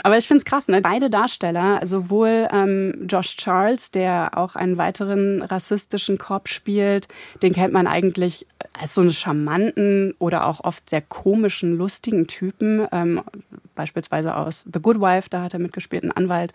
Aber 0.03 0.17
ich 0.17 0.27
finde 0.27 0.39
es 0.39 0.45
krass, 0.45 0.67
ne? 0.67 0.81
Beide 0.81 1.09
Darsteller, 1.09 1.85
sowohl 1.85 2.47
ähm, 2.51 3.07
Josh 3.07 3.37
Charles, 3.37 3.91
der 3.91 4.31
auch 4.37 4.55
einen 4.55 4.77
weiteren 4.77 5.41
rassistischen 5.43 6.17
Korb 6.17 6.49
spielt, 6.49 7.07
den 7.41 7.53
kennt 7.53 7.73
man 7.73 7.87
eigentlich 7.87 8.47
als 8.73 8.93
so 8.93 9.01
einen 9.01 9.13
charmanten 9.13 10.13
oder 10.19 10.47
auch 10.47 10.63
oft 10.63 10.89
sehr 10.89 11.01
komischen, 11.01 11.77
lustigen 11.77 12.27
Typen. 12.27 12.87
Ähm, 12.91 13.21
beispielsweise 13.75 14.35
aus 14.35 14.65
The 14.71 14.79
Good 14.81 14.99
Wife, 14.99 15.29
da 15.29 15.43
hat 15.43 15.53
er 15.53 15.59
mitgespielt, 15.59 16.03
einen 16.03 16.11
Anwalt. 16.11 16.53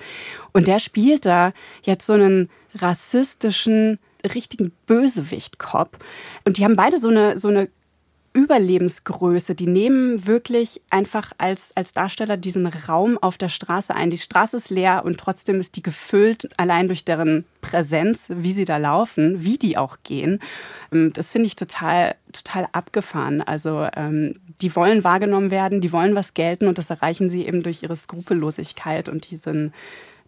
Und 0.52 0.66
der 0.66 0.80
spielt 0.80 1.24
da 1.24 1.52
jetzt 1.82 2.06
so 2.06 2.14
einen 2.14 2.50
rassistischen, 2.74 3.98
richtigen 4.34 4.72
Bösewicht-Cop. 4.86 5.98
Und 6.44 6.58
die 6.58 6.64
haben 6.64 6.76
beide 6.76 6.98
so 6.98 7.08
eine, 7.08 7.38
so 7.38 7.48
eine 7.48 7.68
Überlebensgröße. 8.36 9.54
Die 9.54 9.66
nehmen 9.66 10.26
wirklich 10.26 10.82
einfach 10.90 11.32
als, 11.38 11.74
als 11.74 11.94
Darsteller 11.94 12.36
diesen 12.36 12.66
Raum 12.66 13.16
auf 13.16 13.38
der 13.38 13.48
Straße 13.48 13.94
ein. 13.94 14.10
Die 14.10 14.18
Straße 14.18 14.58
ist 14.58 14.68
leer 14.68 15.06
und 15.06 15.18
trotzdem 15.18 15.58
ist 15.58 15.74
die 15.76 15.82
gefüllt, 15.82 16.50
allein 16.58 16.86
durch 16.86 17.06
deren 17.06 17.46
Präsenz, 17.62 18.28
wie 18.28 18.52
sie 18.52 18.66
da 18.66 18.76
laufen, 18.76 19.42
wie 19.42 19.56
die 19.56 19.78
auch 19.78 19.96
gehen. 20.02 20.40
Ähm, 20.92 21.14
das 21.14 21.30
finde 21.30 21.46
ich 21.46 21.56
total, 21.56 22.14
total 22.30 22.68
abgefahren. 22.72 23.40
Also 23.40 23.88
ähm, 23.96 24.38
die 24.60 24.76
wollen 24.76 25.02
wahrgenommen 25.02 25.50
werden, 25.50 25.80
die 25.80 25.92
wollen 25.92 26.14
was 26.14 26.34
gelten 26.34 26.66
und 26.66 26.76
das 26.76 26.90
erreichen 26.90 27.30
sie 27.30 27.46
eben 27.46 27.62
durch 27.62 27.82
ihre 27.84 27.96
Skrupellosigkeit 27.96 29.08
und 29.08 29.30
diesen, 29.30 29.72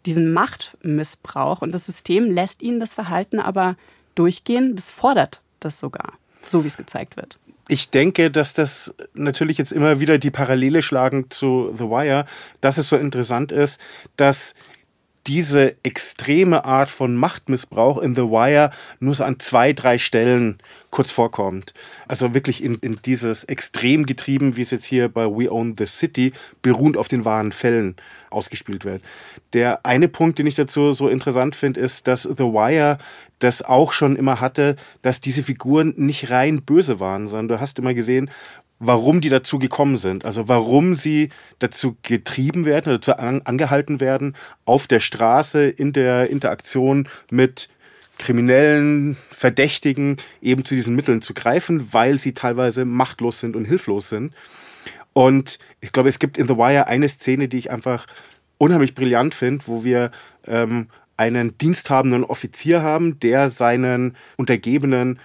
diesen 0.06 0.32
Machtmissbrauch. 0.32 1.60
Und 1.60 1.72
das 1.72 1.84
System 1.84 2.30
lässt 2.30 2.62
ihnen 2.62 2.80
das 2.80 2.94
Verhalten 2.94 3.38
aber 3.38 3.76
durchgehen. 4.14 4.76
Das 4.76 4.90
fordert 4.90 5.42
das 5.60 5.78
sogar, 5.78 6.14
so 6.46 6.64
wie 6.64 6.68
es 6.68 6.78
gezeigt 6.78 7.18
wird 7.18 7.38
ich 7.68 7.90
denke, 7.90 8.30
dass 8.30 8.54
das 8.54 8.94
natürlich 9.14 9.58
jetzt 9.58 9.72
immer 9.72 10.00
wieder 10.00 10.18
die 10.18 10.30
Parallele 10.30 10.82
schlagen 10.82 11.30
zu 11.30 11.70
The 11.76 11.84
Wire, 11.84 12.24
dass 12.60 12.78
es 12.78 12.88
so 12.88 12.96
interessant 12.96 13.52
ist, 13.52 13.80
dass 14.16 14.54
diese 15.26 15.76
extreme 15.82 16.64
Art 16.64 16.88
von 16.88 17.16
Machtmissbrauch 17.16 17.98
in 17.98 18.14
The 18.14 18.22
Wire 18.22 18.70
nur 18.98 19.14
so 19.14 19.24
an 19.24 19.38
zwei, 19.38 19.72
drei 19.72 19.98
Stellen 19.98 20.58
kurz 20.90 21.10
vorkommt. 21.10 21.74
Also 22.06 22.32
wirklich 22.32 22.62
in, 22.62 22.76
in 22.76 22.98
dieses 23.04 23.44
Extrem 23.44 24.06
getrieben, 24.06 24.56
wie 24.56 24.62
es 24.62 24.70
jetzt 24.70 24.86
hier 24.86 25.08
bei 25.08 25.26
We 25.26 25.52
Own 25.52 25.76
the 25.76 25.86
City, 25.86 26.32
beruhend 26.62 26.96
auf 26.96 27.08
den 27.08 27.24
wahren 27.24 27.52
Fällen 27.52 27.96
ausgespielt 28.30 28.84
wird. 28.84 29.02
Der 29.52 29.84
eine 29.84 30.08
Punkt, 30.08 30.38
den 30.38 30.46
ich 30.46 30.54
dazu 30.54 30.92
so 30.92 31.08
interessant 31.08 31.56
finde, 31.56 31.80
ist, 31.80 32.06
dass 32.06 32.22
The 32.22 32.44
Wire 32.44 32.98
das 33.38 33.62
auch 33.62 33.92
schon 33.92 34.16
immer 34.16 34.40
hatte, 34.40 34.76
dass 35.02 35.20
diese 35.20 35.42
Figuren 35.42 35.94
nicht 35.96 36.30
rein 36.30 36.62
böse 36.62 37.00
waren, 37.00 37.28
sondern 37.28 37.48
du 37.48 37.60
hast 37.60 37.78
immer 37.78 37.94
gesehen, 37.94 38.30
warum 38.78 39.20
die 39.20 39.28
dazu 39.28 39.58
gekommen 39.58 39.96
sind. 39.96 40.24
Also 40.24 40.48
warum 40.48 40.94
sie 40.94 41.30
dazu 41.58 41.96
getrieben 42.02 42.64
werden, 42.64 42.92
dazu 42.92 43.14
angehalten 43.14 44.00
werden, 44.00 44.36
auf 44.64 44.86
der 44.86 45.00
Straße 45.00 45.68
in 45.68 45.92
der 45.92 46.30
Interaktion 46.30 47.08
mit 47.30 47.68
kriminellen 48.18 49.16
Verdächtigen 49.30 50.16
eben 50.42 50.64
zu 50.64 50.74
diesen 50.74 50.96
Mitteln 50.96 51.22
zu 51.22 51.34
greifen, 51.34 51.92
weil 51.92 52.18
sie 52.18 52.34
teilweise 52.34 52.84
machtlos 52.84 53.40
sind 53.40 53.56
und 53.56 53.64
hilflos 53.64 54.08
sind. 54.08 54.32
Und 55.12 55.58
ich 55.80 55.92
glaube, 55.92 56.08
es 56.08 56.18
gibt 56.18 56.36
in 56.36 56.46
The 56.46 56.56
Wire 56.56 56.86
eine 56.86 57.08
Szene, 57.08 57.48
die 57.48 57.58
ich 57.58 57.70
einfach 57.70 58.06
unheimlich 58.58 58.94
brillant 58.94 59.34
finde, 59.34 59.66
wo 59.66 59.84
wir 59.84 60.10
ähm, 60.46 60.88
einen 61.16 61.56
diensthabenden 61.58 62.24
Offizier 62.24 62.82
haben, 62.82 63.18
der 63.20 63.50
seinen 63.50 64.16
Untergebenen 64.36 65.18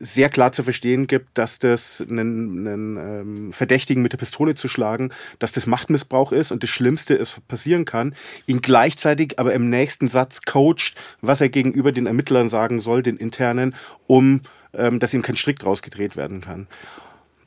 sehr 0.00 0.28
klar 0.28 0.52
zu 0.52 0.62
verstehen 0.62 1.06
gibt, 1.06 1.36
dass 1.36 1.58
das 1.58 2.04
einen, 2.08 2.66
einen 2.66 2.96
ähm, 2.96 3.52
Verdächtigen 3.52 4.02
mit 4.02 4.12
der 4.12 4.18
Pistole 4.18 4.54
zu 4.54 4.68
schlagen, 4.68 5.10
dass 5.38 5.52
das 5.52 5.66
Machtmissbrauch 5.66 6.32
ist 6.32 6.52
und 6.52 6.62
das 6.62 6.70
Schlimmste 6.70 7.14
ist 7.14 7.46
passieren 7.48 7.84
kann, 7.84 8.14
ihn 8.46 8.62
gleichzeitig 8.62 9.38
aber 9.38 9.54
im 9.54 9.70
nächsten 9.70 10.08
Satz 10.08 10.42
coacht, 10.42 10.94
was 11.20 11.40
er 11.40 11.48
gegenüber 11.48 11.92
den 11.92 12.06
Ermittlern 12.06 12.48
sagen 12.48 12.80
soll, 12.80 13.02
den 13.02 13.16
internen, 13.16 13.74
um 14.06 14.42
ähm, 14.74 14.98
dass 14.98 15.14
ihm 15.14 15.22
kein 15.22 15.36
Strick 15.36 15.58
draus 15.58 15.82
gedreht 15.82 16.16
werden 16.16 16.40
kann. 16.40 16.68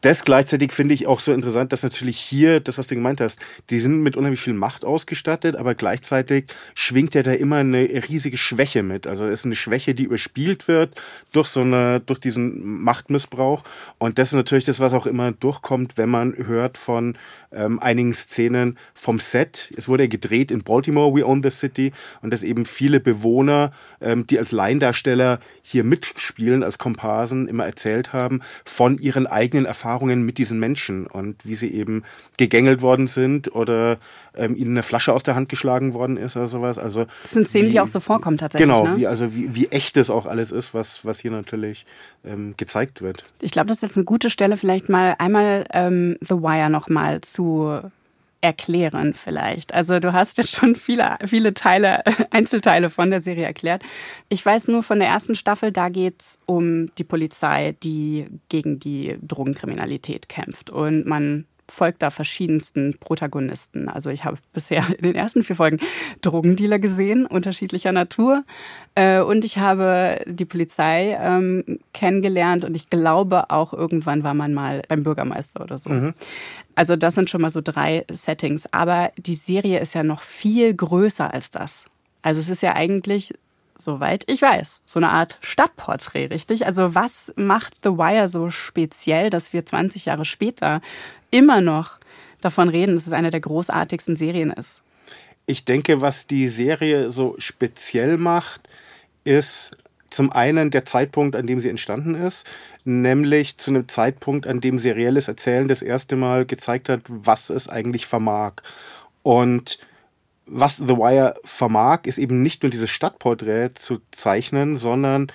Das 0.02 0.26
gleichzeitig 0.26 0.72
finde 0.72 0.96
ich 0.96 1.06
auch 1.06 1.20
so 1.20 1.32
interessant, 1.32 1.72
dass 1.72 1.84
natürlich 1.84 2.18
hier, 2.18 2.60
das, 2.60 2.80
was 2.80 2.88
du 2.88 2.96
gemeint 2.96 3.22
hast, 3.22 3.40
die 3.70 3.80
sind 3.80 4.02
mit 4.02 4.18
unheimlich 4.18 4.40
viel 4.40 4.54
Macht 4.54 4.84
ausgestattet, 4.84 5.56
aber 5.56 5.76
gleichzeitig 5.76 6.46
schwingt 6.74 7.14
ja 7.14 7.22
da 7.22 7.34
immer 7.34 7.58
eine 7.58 7.88
riesige 8.10 8.38
Schwäche 8.38 8.82
mit. 8.82 9.06
Also 9.06 9.28
es 9.28 9.42
ist 9.42 9.46
eine 9.46 9.56
Schwäche, 9.56 9.94
die 9.94 10.06
überspielt 10.06 10.68
wird 10.68 11.00
durch 11.34 11.48
so 11.48 11.62
eine, 11.62 12.00
durch 12.00 12.20
diesen 12.20 12.82
Machtmissbrauch. 12.82 13.64
Und 14.00 14.18
das 14.18 14.30
ist 14.30 14.36
natürlich 14.36 14.66
das, 14.66 14.80
was 14.80 14.94
auch 14.94 15.06
immer 15.06 15.32
durchkommt, 15.34 15.98
wenn 15.98 16.10
man 16.10 16.36
hört 16.36 16.80
von 16.80 17.16
ähm, 17.52 17.80
einigen 17.80 18.16
Szenen 18.16 18.80
vom 18.96 19.20
Set. 19.20 19.72
Es 19.78 19.88
wurde 19.88 20.08
gedreht 20.08 20.50
in 20.50 20.64
Baltimore, 20.64 21.14
We 21.14 21.26
Own 21.26 21.44
the 21.44 21.52
City, 21.52 21.92
und 22.24 22.34
dass 22.34 22.42
eben 22.42 22.66
viele 22.66 23.00
Bewohner, 23.00 23.72
ähm, 24.02 24.26
die 24.26 24.40
als 24.40 24.52
Laiendarsteller 24.52 25.40
hier 25.62 25.84
mitspielen, 25.84 26.64
als 26.64 26.80
Komparsen, 26.80 27.48
immer 27.48 27.66
erzählt 27.66 28.14
haben 28.14 28.42
von 28.66 28.98
ihren 28.98 29.28
eigenen 29.28 29.66
Erfahrungen 29.66 29.91
Erfahrungen 29.92 30.24
mit 30.26 30.38
diesen 30.38 30.58
Menschen 30.58 31.06
und 31.06 31.46
wie 31.46 31.56
sie 31.56 31.70
eben 31.70 32.04
gegängelt 32.38 32.82
worden 32.82 33.08
sind 33.08 33.54
oder 33.54 33.98
ähm, 34.36 34.56
ihnen 34.56 34.72
eine 34.72 34.84
Flasche 34.84 35.12
aus 35.12 35.24
der 35.24 35.36
Hand 35.36 35.50
geschlagen 35.50 35.94
worden 35.94 36.16
ist 36.16 36.38
oder 36.38 36.48
sowas. 36.48 36.80
Also 36.80 37.06
das 37.24 37.32
sind 37.32 37.46
Szenen, 37.48 37.68
wie, 37.68 37.72
die 37.72 37.80
auch 37.82 37.90
so 37.90 38.00
vorkommen 38.00 38.38
tatsächlich. 38.38 38.70
Genau, 38.70 38.86
ne? 38.86 38.98
wie, 38.98 39.08
also 39.08 39.36
wie, 39.36 39.54
wie 39.54 39.68
echt 39.68 39.98
das 39.98 40.10
auch 40.10 40.26
alles 40.26 40.54
ist, 40.54 40.74
was, 40.74 41.04
was 41.04 41.20
hier 41.20 41.32
natürlich 41.32 41.86
ähm, 42.26 42.54
gezeigt 42.56 43.02
wird. 43.02 43.26
Ich 43.42 43.52
glaube, 43.52 43.68
das 43.68 43.78
ist 43.78 43.84
jetzt 43.84 43.98
eine 43.98 44.06
gute 44.06 44.30
Stelle, 44.30 44.56
vielleicht 44.56 44.88
mal 44.88 45.16
einmal 45.20 45.66
ähm, 45.74 46.18
The 46.22 46.36
Wire 46.36 46.70
nochmal 46.70 47.20
zu 47.20 47.82
erklären 48.42 49.14
vielleicht. 49.14 49.74
Also 49.74 50.00
du 50.00 50.14
hast 50.14 50.38
jetzt 50.38 50.52
schon 50.52 50.76
viele, 50.76 51.18
viele 51.26 51.54
Teile, 51.54 52.04
Einzelteile 52.32 52.90
von 52.90 53.12
der 53.12 53.22
Serie 53.22 53.46
erklärt. 53.46 53.84
Ich 54.30 54.46
weiß 54.46 54.68
nur 54.68 54.84
von 54.84 55.00
der 55.00 55.08
ersten 55.08 55.36
Staffel, 55.36 55.72
da 55.72 55.90
geht's 55.90 56.40
um 56.48 56.94
die 56.96 57.04
Polizei, 57.04 57.76
die 57.84 58.28
gegen 58.50 58.80
die 58.80 59.18
Drogenkriminalität 59.22 60.28
kämpft. 60.28 60.70
Und 60.70 61.06
man 61.06 61.46
folgt 61.72 62.02
da 62.02 62.10
verschiedensten 62.10 62.98
Protagonisten. 63.00 63.88
Also 63.88 64.10
ich 64.10 64.26
habe 64.26 64.38
bisher 64.54 64.86
in 64.98 65.04
den 65.04 65.16
ersten 65.16 65.42
vier 65.44 65.56
Folgen 65.56 65.80
Drogendealer 66.22 66.80
gesehen, 66.80 67.26
unterschiedlicher 67.26 67.94
Natur. 67.94 68.44
Äh, 68.96 69.22
und 69.22 69.46
ich 69.46 69.58
habe 69.58 70.22
die 70.28 70.46
Polizei 70.46 71.18
ähm, 71.20 71.80
kennengelernt 71.94 72.66
und 72.66 72.76
ich 72.76 72.90
glaube 72.90 73.50
auch 73.50 73.74
irgendwann 73.74 74.24
war 74.24 74.34
man 74.34 74.54
mal 74.54 74.82
beim 74.90 75.04
Bürgermeister 75.04 75.64
oder 75.64 75.78
so. 75.78 75.90
Mhm. 75.90 76.14
Also 76.76 76.96
das 76.98 77.16
sind 77.16 77.30
schon 77.30 77.42
mal 77.42 77.50
so 77.50 77.62
drei 77.62 78.06
Settings. 78.12 78.72
Aber 78.74 79.12
die 79.18 79.36
Serie 79.36 79.80
ist 79.80 79.94
ja 79.94 80.04
noch 80.04 80.22
viel 80.22 80.74
größer 80.74 81.34
als 81.34 81.52
das. 81.52 81.86
Also 82.22 82.42
es 82.42 82.50
ist 82.50 82.62
ja 82.62 82.76
eigentlich 82.76 83.34
soweit 83.84 84.24
ich 84.28 84.42
weiß, 84.42 84.84
so 84.86 85.00
eine 85.00 85.10
Art 85.10 85.38
Stadtporträt, 85.42 86.28
richtig? 86.28 86.66
Also 86.66 86.96
was 86.96 87.32
macht 87.36 87.76
The 87.84 87.92
Wire 87.92 88.28
so 88.28 88.50
speziell, 88.50 89.30
dass 89.30 89.54
wir 89.54 89.66
20 89.66 90.06
Jahre 90.06 90.26
später 90.26 90.82
immer 91.32 91.62
noch 91.62 92.00
davon 92.42 92.70
reden, 92.70 92.96
dass 92.96 93.08
es 93.08 93.14
eine 93.14 93.30
der 93.30 93.40
großartigsten 93.40 94.16
Serien 94.16 94.52
ist. 94.52 94.82
Ich 95.46 95.66
denke, 95.66 96.02
was 96.02 96.28
die 96.28 96.50
Serie 96.50 97.12
so 97.12 97.36
speziell 97.38 98.18
macht, 98.18 98.68
ist 99.24 99.78
zum 100.10 100.32
einen 100.32 100.72
der 100.72 100.86
Zeitpunkt, 100.86 101.36
an 101.36 101.48
dem 101.48 101.60
sie 101.60 101.70
entstanden 101.70 102.16
ist, 102.16 102.46
nämlich 102.84 103.58
zu 103.58 103.72
einem 103.72 103.88
Zeitpunkt, 103.88 104.46
an 104.46 104.60
dem 104.60 104.78
serielles 104.78 105.28
Erzählen 105.28 105.68
das 105.68 105.82
erste 105.82 106.16
Mal 106.16 106.46
gezeigt 106.46 106.90
hat, 106.90 107.02
was 107.08 107.50
es 107.50 107.70
eigentlich 107.70 108.06
vermag. 108.06 108.54
Und 109.24 109.80
was 110.46 110.78
The 110.78 110.98
Wire 110.98 111.36
vermag, 111.44 112.02
ist 112.06 112.18
eben 112.18 112.44
nicht 112.44 112.64
nur 112.64 112.70
dieses 112.70 112.90
Stadtporträt 112.90 113.72
zu 113.76 114.02
zeichnen, 114.12 114.78
sondern 114.78 115.32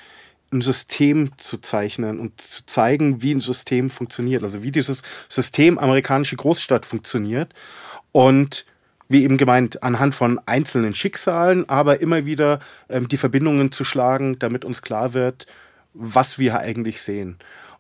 ein 0.52 0.60
System 0.60 1.32
zu 1.38 1.58
zeichnen 1.58 2.20
und 2.20 2.40
zu 2.40 2.64
zeigen, 2.66 3.22
wie 3.22 3.34
ein 3.34 3.40
System 3.40 3.90
funktioniert, 3.90 4.42
also 4.42 4.62
wie 4.62 4.70
dieses 4.70 5.02
System 5.28 5.78
amerikanische 5.78 6.36
Großstadt 6.36 6.86
funktioniert 6.86 7.52
und 8.12 8.64
wie 9.08 9.22
eben 9.22 9.36
gemeint, 9.36 9.82
anhand 9.82 10.14
von 10.14 10.40
einzelnen 10.46 10.94
Schicksalen, 10.94 11.68
aber 11.68 12.00
immer 12.00 12.26
wieder 12.26 12.58
ähm, 12.88 13.08
die 13.08 13.16
Verbindungen 13.16 13.70
zu 13.72 13.84
schlagen, 13.84 14.38
damit 14.38 14.64
uns 14.64 14.82
klar 14.82 15.14
wird, 15.14 15.46
was 15.94 16.38
wir 16.38 16.58
eigentlich 16.58 17.00
sehen. 17.00 17.38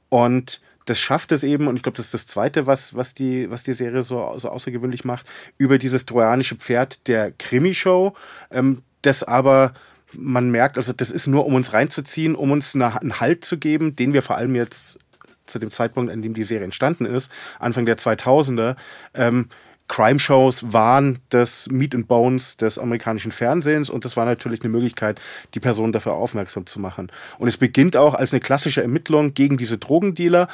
Und 0.08 0.60
das 0.86 0.98
schafft 0.98 1.32
es 1.32 1.42
eben, 1.42 1.68
und 1.68 1.76
ich 1.76 1.82
glaube, 1.82 1.96
das 1.96 2.06
ist 2.06 2.14
das 2.14 2.26
Zweite, 2.26 2.66
was, 2.66 2.94
was, 2.94 3.12
die, 3.12 3.50
was 3.50 3.64
die 3.64 3.74
Serie 3.74 4.02
so, 4.02 4.34
so 4.38 4.48
außergewöhnlich 4.48 5.04
macht, 5.04 5.26
über 5.58 5.78
dieses 5.78 6.06
trojanische 6.06 6.56
Pferd 6.56 7.06
der 7.08 7.32
Krimi-Show, 7.32 8.14
ähm, 8.50 8.82
das 9.02 9.22
aber 9.22 9.74
man 10.12 10.50
merkt, 10.50 10.76
also 10.78 10.92
das 10.92 11.10
ist 11.10 11.26
nur, 11.26 11.44
um 11.46 11.54
uns 11.54 11.72
reinzuziehen, 11.72 12.36
um 12.36 12.52
uns 12.52 12.74
einen 12.74 13.20
Halt 13.20 13.44
zu 13.44 13.58
geben, 13.58 13.96
den 13.96 14.12
wir 14.14 14.22
vor 14.22 14.36
allem 14.36 14.54
jetzt 14.54 14.98
zu 15.46 15.58
dem 15.58 15.70
Zeitpunkt, 15.70 16.12
an 16.12 16.22
dem 16.22 16.34
die 16.34 16.44
Serie 16.44 16.64
entstanden 16.64 17.06
ist, 17.06 17.30
Anfang 17.58 17.86
der 17.86 17.98
2000er, 17.98 18.76
ähm, 19.14 19.48
Crime-Shows 19.88 20.72
waren 20.72 21.18
das 21.28 21.68
Meat 21.70 21.94
and 21.94 22.08
Bones 22.08 22.56
des 22.56 22.78
amerikanischen 22.78 23.32
Fernsehens 23.32 23.88
und 23.90 24.04
das 24.04 24.16
war 24.16 24.24
natürlich 24.24 24.62
eine 24.62 24.70
Möglichkeit, 24.70 25.20
die 25.54 25.60
Person 25.60 25.92
dafür 25.92 26.14
aufmerksam 26.14 26.66
zu 26.66 26.80
machen. 26.80 27.10
Und 27.38 27.48
es 27.48 27.56
beginnt 27.56 27.96
auch 27.96 28.14
als 28.14 28.32
eine 28.32 28.40
klassische 28.40 28.82
Ermittlung 28.82 29.34
gegen 29.34 29.56
diese 29.56 29.78
Drogendealer 29.78 30.48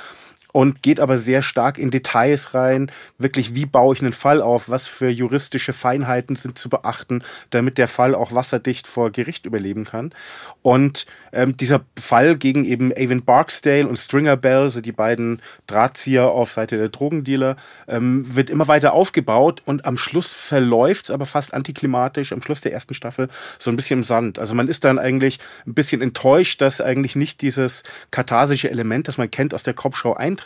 und 0.52 0.82
geht 0.82 1.00
aber 1.00 1.18
sehr 1.18 1.42
stark 1.42 1.78
in 1.78 1.90
Details 1.90 2.54
rein. 2.54 2.90
Wirklich, 3.18 3.54
wie 3.54 3.66
baue 3.66 3.94
ich 3.94 4.02
einen 4.02 4.12
Fall 4.12 4.42
auf? 4.42 4.68
Was 4.68 4.86
für 4.86 5.08
juristische 5.08 5.72
Feinheiten 5.72 6.36
sind 6.36 6.58
zu 6.58 6.68
beachten, 6.68 7.22
damit 7.50 7.78
der 7.78 7.88
Fall 7.88 8.14
auch 8.14 8.32
wasserdicht 8.32 8.86
vor 8.86 9.10
Gericht 9.10 9.46
überleben 9.46 9.84
kann? 9.84 10.12
Und 10.60 11.06
ähm, 11.32 11.56
dieser 11.56 11.80
Fall 11.98 12.36
gegen 12.36 12.64
eben 12.64 12.92
Avon 12.92 13.24
Barksdale 13.24 13.88
und 13.88 13.96
Stringer 13.96 14.36
Bell, 14.36 14.68
so 14.70 14.80
die 14.82 14.92
beiden 14.92 15.40
Drahtzieher 15.66 16.26
auf 16.28 16.52
Seite 16.52 16.76
der 16.76 16.90
Drogendealer, 16.90 17.56
ähm, 17.88 18.24
wird 18.34 18.50
immer 18.50 18.68
weiter 18.68 18.92
aufgebaut 18.92 19.62
und 19.64 19.86
am 19.86 19.96
Schluss 19.96 20.32
verläuft 20.32 21.06
es 21.06 21.10
aber 21.10 21.24
fast 21.24 21.54
antiklimatisch, 21.54 22.32
am 22.32 22.42
Schluss 22.42 22.60
der 22.60 22.72
ersten 22.72 22.94
Staffel 22.94 23.28
so 23.58 23.70
ein 23.70 23.76
bisschen 23.76 24.00
im 24.00 24.04
Sand. 24.04 24.38
Also 24.38 24.54
man 24.54 24.68
ist 24.68 24.84
dann 24.84 24.98
eigentlich 24.98 25.38
ein 25.66 25.74
bisschen 25.74 26.02
enttäuscht, 26.02 26.60
dass 26.60 26.80
eigentlich 26.80 27.16
nicht 27.16 27.40
dieses 27.40 27.82
katharsische 28.10 28.70
Element, 28.70 29.08
das 29.08 29.16
man 29.16 29.30
kennt 29.30 29.54
aus 29.54 29.62
der 29.62 29.74
Kopfschau 29.74 30.14
eintritt. 30.14 30.41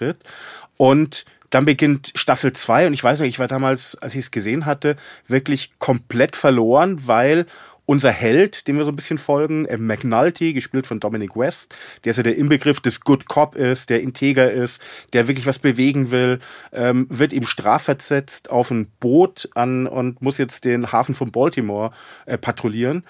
Und 0.77 1.25
dann 1.51 1.65
beginnt 1.65 2.13
Staffel 2.15 2.53
2 2.53 2.89
und 2.89 2.93
ich 2.95 3.03
weiß 3.03 3.21
noch, 3.21 3.27
ich 3.27 3.39
war 3.39 3.49
damals, 3.49 3.97
als 3.97 4.15
ich 4.15 4.21
es 4.21 4.31
gesehen 4.31 4.67
hatte, 4.67 4.97
wirklich 5.29 5.73
komplett 5.79 6.37
verloren, 6.37 7.07
weil 7.07 7.47
unser 7.87 8.11
Held, 8.11 8.67
dem 8.67 8.77
wir 8.77 8.85
so 8.85 8.91
ein 8.91 8.97
bisschen 8.97 9.17
folgen, 9.17 9.65
äh, 9.67 9.77
McNulty, 9.77 10.53
gespielt 10.53 10.87
von 10.87 11.01
Dominic 11.01 11.37
West, 11.37 11.75
der 12.05 12.11
ist 12.11 12.17
ja 12.17 12.25
der 12.25 12.37
Inbegriff 12.37 12.81
des 12.81 13.01
Good 13.01 13.29
Cop 13.29 13.55
ist, 13.55 13.91
der 13.91 14.03
integer 14.03 14.51
ist, 14.51 14.83
der 15.13 15.29
wirklich 15.29 15.47
was 15.47 15.61
bewegen 15.61 16.11
will, 16.11 16.41
ähm, 16.73 17.07
wird 17.09 17.33
ihm 17.33 17.47
strafversetzt 17.47 18.51
auf 18.51 18.71
ein 18.73 18.91
Boot 18.99 19.49
an 19.55 19.87
und 19.87 20.21
muss 20.21 20.37
jetzt 20.37 20.65
den 20.65 20.91
Hafen 20.91 21.15
von 21.15 21.31
Baltimore 21.31 21.93
äh, 22.27 22.37
patrouillieren. 22.37 23.05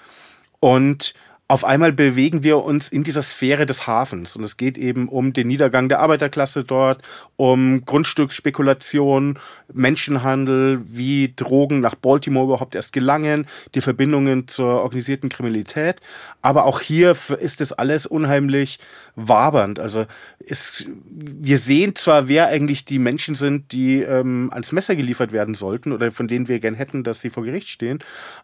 Und 0.59 1.13
auf 1.49 1.63
einmal 1.63 1.93
bewegen 1.93 2.43
wir 2.43 2.57
uns 2.57 2.89
in 2.89 3.05
dieser 3.05 3.21
Sphäre 3.21 3.65
des 3.65 3.87
Hafens 3.87 4.35
und 4.35 4.43
es 4.43 4.57
geht 4.57 4.77
eben 4.77 5.07
um 5.07 5.31
den 5.31 5.47
Niedergang 5.47 5.87
der 5.87 6.01
Arbeiterklasse 6.01 6.65
dort, 6.65 7.01
um 7.37 7.85
Grundstücksspekulation, 7.85 9.39
Menschenhandel, 9.71 10.81
wie 10.85 11.33
Drogen 11.33 11.79
nach 11.79 11.95
Baltimore 11.95 12.47
überhaupt 12.47 12.75
erst 12.75 12.91
gelangen, 12.91 13.47
die 13.75 13.81
Verbindungen 13.81 14.49
zur 14.49 14.81
organisierten 14.81 15.29
Kriminalität. 15.29 16.01
Aber 16.41 16.65
auch 16.65 16.81
hier 16.81 17.15
ist 17.39 17.61
es 17.61 17.71
alles 17.71 18.05
unheimlich 18.05 18.79
wabernd. 19.15 19.79
Also 19.79 20.05
es, 20.45 20.85
wir 21.09 21.59
sehen 21.59 21.95
zwar, 21.95 22.27
wer 22.27 22.47
eigentlich 22.47 22.83
die 22.83 22.99
Menschen 22.99 23.35
sind, 23.35 23.71
die 23.71 24.01
ähm, 24.01 24.49
ans 24.51 24.73
Messer 24.73 24.97
geliefert 24.97 25.31
werden 25.31 25.55
sollten 25.55 25.93
oder 25.93 26.11
von 26.11 26.27
denen 26.27 26.49
wir 26.49 26.59
gern 26.59 26.75
hätten, 26.75 27.05
dass 27.05 27.21
sie 27.21 27.29
vor 27.29 27.45
Gericht 27.45 27.69
stehen, 27.69 27.99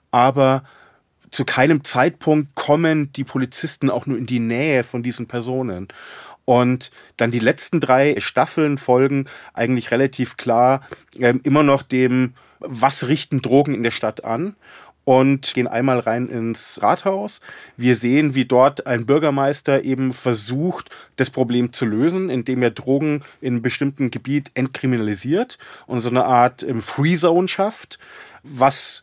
aber 0.09 0.63
zu 1.33 1.45
keinem 1.45 1.83
Zeitpunkt 1.83 2.53
kommen 2.53 3.11
die 3.13 3.23
Polizisten 3.23 3.89
auch 3.89 4.05
nur 4.05 4.17
in 4.17 4.27
die 4.27 4.39
Nähe 4.39 4.83
von 4.83 5.01
diesen 5.01 5.27
Personen. 5.27 5.87
Und 6.45 6.91
dann 7.17 7.31
die 7.31 7.39
letzten 7.39 7.81
drei 7.81 8.19
Staffeln 8.19 8.77
folgen 8.77 9.25
eigentlich 9.53 9.91
relativ 9.91 10.37
klar 10.37 10.81
äh, 11.17 11.33
immer 11.43 11.63
noch 11.63 11.81
dem, 11.81 12.33
was 12.59 13.07
richten 13.07 13.41
Drogen 13.41 13.73
in 13.73 13.81
der 13.81 13.91
Stadt 13.91 14.23
an 14.23 14.55
und 15.05 15.53
gehen 15.55 15.67
einmal 15.67 15.99
rein 15.99 16.29
ins 16.29 16.81
Rathaus. 16.81 17.39
Wir 17.77 17.95
sehen, 17.95 18.35
wie 18.35 18.45
dort 18.45 18.85
ein 18.85 19.05
Bürgermeister 19.05 19.83
eben 19.83 20.13
versucht, 20.13 20.89
das 21.15 21.31
Problem 21.31 21.73
zu 21.73 21.85
lösen, 21.85 22.29
indem 22.29 22.61
er 22.61 22.71
Drogen 22.71 23.23
in 23.41 23.53
einem 23.53 23.61
bestimmten 23.63 24.11
Gebiet 24.11 24.51
entkriminalisiert 24.53 25.57
und 25.87 25.99
so 25.99 26.09
eine 26.09 26.25
Art 26.25 26.61
ähm, 26.61 26.81
Free 26.81 27.15
Zone 27.15 27.47
schafft, 27.47 27.97
was 28.43 29.01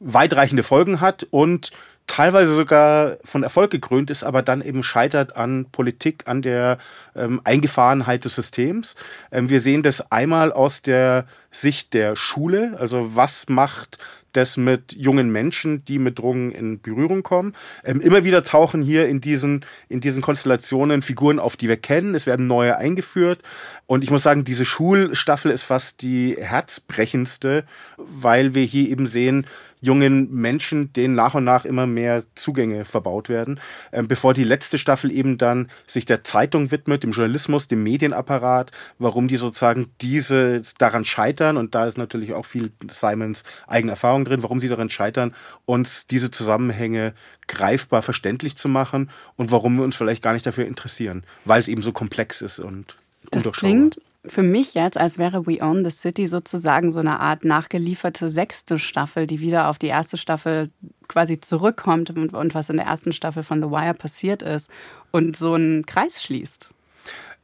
weitreichende 0.00 0.62
Folgen 0.62 1.00
hat 1.00 1.26
und 1.30 1.70
teilweise 2.06 2.54
sogar 2.54 3.18
von 3.22 3.44
Erfolg 3.44 3.70
gekrönt 3.70 4.10
ist, 4.10 4.24
aber 4.24 4.42
dann 4.42 4.62
eben 4.62 4.82
scheitert 4.82 5.36
an 5.36 5.66
Politik, 5.70 6.24
an 6.26 6.42
der 6.42 6.78
ähm, 7.14 7.40
Eingefahrenheit 7.44 8.24
des 8.24 8.34
Systems. 8.34 8.96
Ähm, 9.30 9.48
wir 9.48 9.60
sehen 9.60 9.84
das 9.84 10.10
einmal 10.10 10.52
aus 10.52 10.82
der 10.82 11.26
Sicht 11.52 11.94
der 11.94 12.16
Schule, 12.16 12.76
also 12.80 13.14
was 13.14 13.48
macht 13.48 13.98
das 14.32 14.56
mit 14.56 14.92
jungen 14.92 15.30
Menschen, 15.30 15.84
die 15.84 15.98
mit 15.98 16.18
Drogen 16.18 16.52
in 16.52 16.80
Berührung 16.80 17.22
kommen. 17.22 17.54
Ähm, 17.84 18.00
immer 18.00 18.24
wieder 18.24 18.44
tauchen 18.44 18.82
hier 18.82 19.08
in 19.08 19.20
diesen, 19.20 19.64
in 19.88 20.00
diesen 20.00 20.22
Konstellationen 20.22 21.02
Figuren 21.02 21.38
auf, 21.38 21.56
die 21.56 21.68
wir 21.68 21.76
kennen. 21.76 22.14
Es 22.14 22.26
werden 22.26 22.46
neue 22.46 22.76
eingeführt. 22.76 23.40
Und 23.86 24.04
ich 24.04 24.10
muss 24.10 24.22
sagen, 24.22 24.44
diese 24.44 24.64
Schulstaffel 24.64 25.50
ist 25.50 25.64
fast 25.64 26.02
die 26.02 26.36
herzbrechendste, 26.38 27.64
weil 27.96 28.54
wir 28.54 28.64
hier 28.64 28.88
eben 28.88 29.06
sehen, 29.06 29.46
jungen 29.80 30.32
Menschen, 30.32 30.92
denen 30.92 31.14
nach 31.14 31.34
und 31.34 31.44
nach 31.44 31.64
immer 31.64 31.86
mehr 31.86 32.24
Zugänge 32.34 32.84
verbaut 32.84 33.28
werden, 33.28 33.60
ähm, 33.92 34.08
bevor 34.08 34.34
die 34.34 34.44
letzte 34.44 34.78
Staffel 34.78 35.10
eben 35.10 35.38
dann 35.38 35.68
sich 35.86 36.04
der 36.04 36.24
Zeitung 36.24 36.70
widmet, 36.70 37.02
dem 37.02 37.12
Journalismus, 37.12 37.68
dem 37.68 37.82
Medienapparat, 37.82 38.72
warum 38.98 39.28
die 39.28 39.36
sozusagen 39.36 39.90
diese 40.00 40.62
daran 40.78 41.04
scheitern. 41.04 41.56
Und 41.56 41.74
da 41.74 41.86
ist 41.86 41.98
natürlich 41.98 42.32
auch 42.34 42.44
viel 42.44 42.72
Simons 42.90 43.44
eigene 43.66 43.92
Erfahrung 43.92 44.24
drin, 44.24 44.42
warum 44.42 44.60
sie 44.60 44.68
daran 44.68 44.90
scheitern, 44.90 45.34
uns 45.64 46.06
diese 46.06 46.30
Zusammenhänge 46.30 47.14
greifbar 47.48 48.02
verständlich 48.02 48.56
zu 48.56 48.68
machen 48.68 49.10
und 49.36 49.50
warum 49.50 49.76
wir 49.76 49.84
uns 49.84 49.96
vielleicht 49.96 50.22
gar 50.22 50.32
nicht 50.32 50.46
dafür 50.46 50.66
interessieren, 50.66 51.24
weil 51.44 51.60
es 51.60 51.68
eben 51.68 51.82
so 51.82 51.92
komplex 51.92 52.42
ist 52.42 52.60
und 52.60 52.96
das 53.30 53.50
klingt 53.52 54.00
für 54.26 54.42
mich 54.42 54.74
jetzt, 54.74 54.98
als 54.98 55.18
wäre 55.18 55.46
We 55.46 55.62
Own 55.62 55.84
the 55.84 55.90
City 55.90 56.26
sozusagen 56.26 56.90
so 56.90 57.00
eine 57.00 57.20
Art 57.20 57.44
nachgelieferte 57.44 58.28
sechste 58.28 58.78
Staffel, 58.78 59.26
die 59.26 59.40
wieder 59.40 59.68
auf 59.68 59.78
die 59.78 59.86
erste 59.86 60.16
Staffel 60.16 60.70
quasi 61.08 61.40
zurückkommt 61.40 62.10
und, 62.10 62.34
und 62.34 62.54
was 62.54 62.68
in 62.68 62.76
der 62.76 62.86
ersten 62.86 63.12
Staffel 63.12 63.42
von 63.42 63.62
The 63.62 63.70
Wire 63.70 63.94
passiert 63.94 64.42
ist 64.42 64.70
und 65.10 65.36
so 65.36 65.54
einen 65.54 65.86
Kreis 65.86 66.22
schließt. 66.22 66.72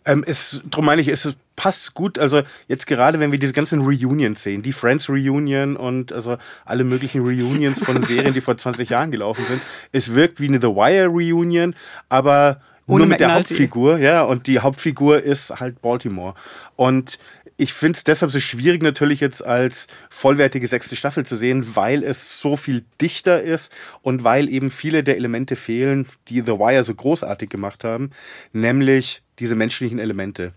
Ähm, 0.04 0.22
ist, 0.22 0.62
drum 0.70 0.84
meine 0.84 1.00
ich, 1.00 1.08
es 1.08 1.36
passt 1.56 1.94
gut. 1.94 2.18
Also 2.18 2.42
jetzt 2.68 2.86
gerade, 2.86 3.18
wenn 3.18 3.32
wir 3.32 3.38
diese 3.38 3.54
ganzen 3.54 3.80
Reunions 3.80 4.42
sehen, 4.42 4.62
die 4.62 4.72
Friends 4.72 5.08
Reunion 5.08 5.76
und 5.76 6.12
also 6.12 6.36
alle 6.64 6.84
möglichen 6.84 7.22
Reunions 7.22 7.82
von 7.82 8.02
Serien, 8.06 8.34
die 8.34 8.42
vor 8.42 8.56
20 8.56 8.90
Jahren 8.90 9.10
gelaufen 9.10 9.44
sind. 9.48 9.62
Es 9.92 10.14
wirkt 10.14 10.40
wie 10.40 10.48
eine 10.48 10.60
The 10.60 10.68
Wire 10.68 11.06
Reunion, 11.06 11.74
aber 12.10 12.60
ohne 12.86 12.98
nur 12.98 13.06
mit 13.06 13.20
der 13.20 13.34
Hauptfigur, 13.34 13.98
ja, 13.98 14.22
und 14.22 14.46
die 14.46 14.60
Hauptfigur 14.60 15.22
ist 15.22 15.50
halt 15.50 15.82
Baltimore. 15.82 16.34
Und 16.76 17.18
ich 17.56 17.72
finde 17.72 17.96
es 17.96 18.04
deshalb 18.04 18.30
so 18.30 18.38
schwierig 18.38 18.82
natürlich 18.82 19.20
jetzt 19.20 19.44
als 19.44 19.86
vollwertige 20.10 20.66
sechste 20.66 20.94
Staffel 20.94 21.24
zu 21.24 21.36
sehen, 21.36 21.74
weil 21.74 22.02
es 22.04 22.38
so 22.38 22.54
viel 22.56 22.84
dichter 23.00 23.42
ist 23.42 23.72
und 24.02 24.24
weil 24.24 24.48
eben 24.48 24.70
viele 24.70 25.02
der 25.02 25.16
Elemente 25.16 25.56
fehlen, 25.56 26.06
die 26.28 26.42
The 26.42 26.58
Wire 26.58 26.84
so 26.84 26.94
großartig 26.94 27.48
gemacht 27.48 27.82
haben, 27.82 28.10
nämlich 28.52 29.22
diese 29.38 29.54
menschlichen 29.54 29.98
Elemente 29.98 30.52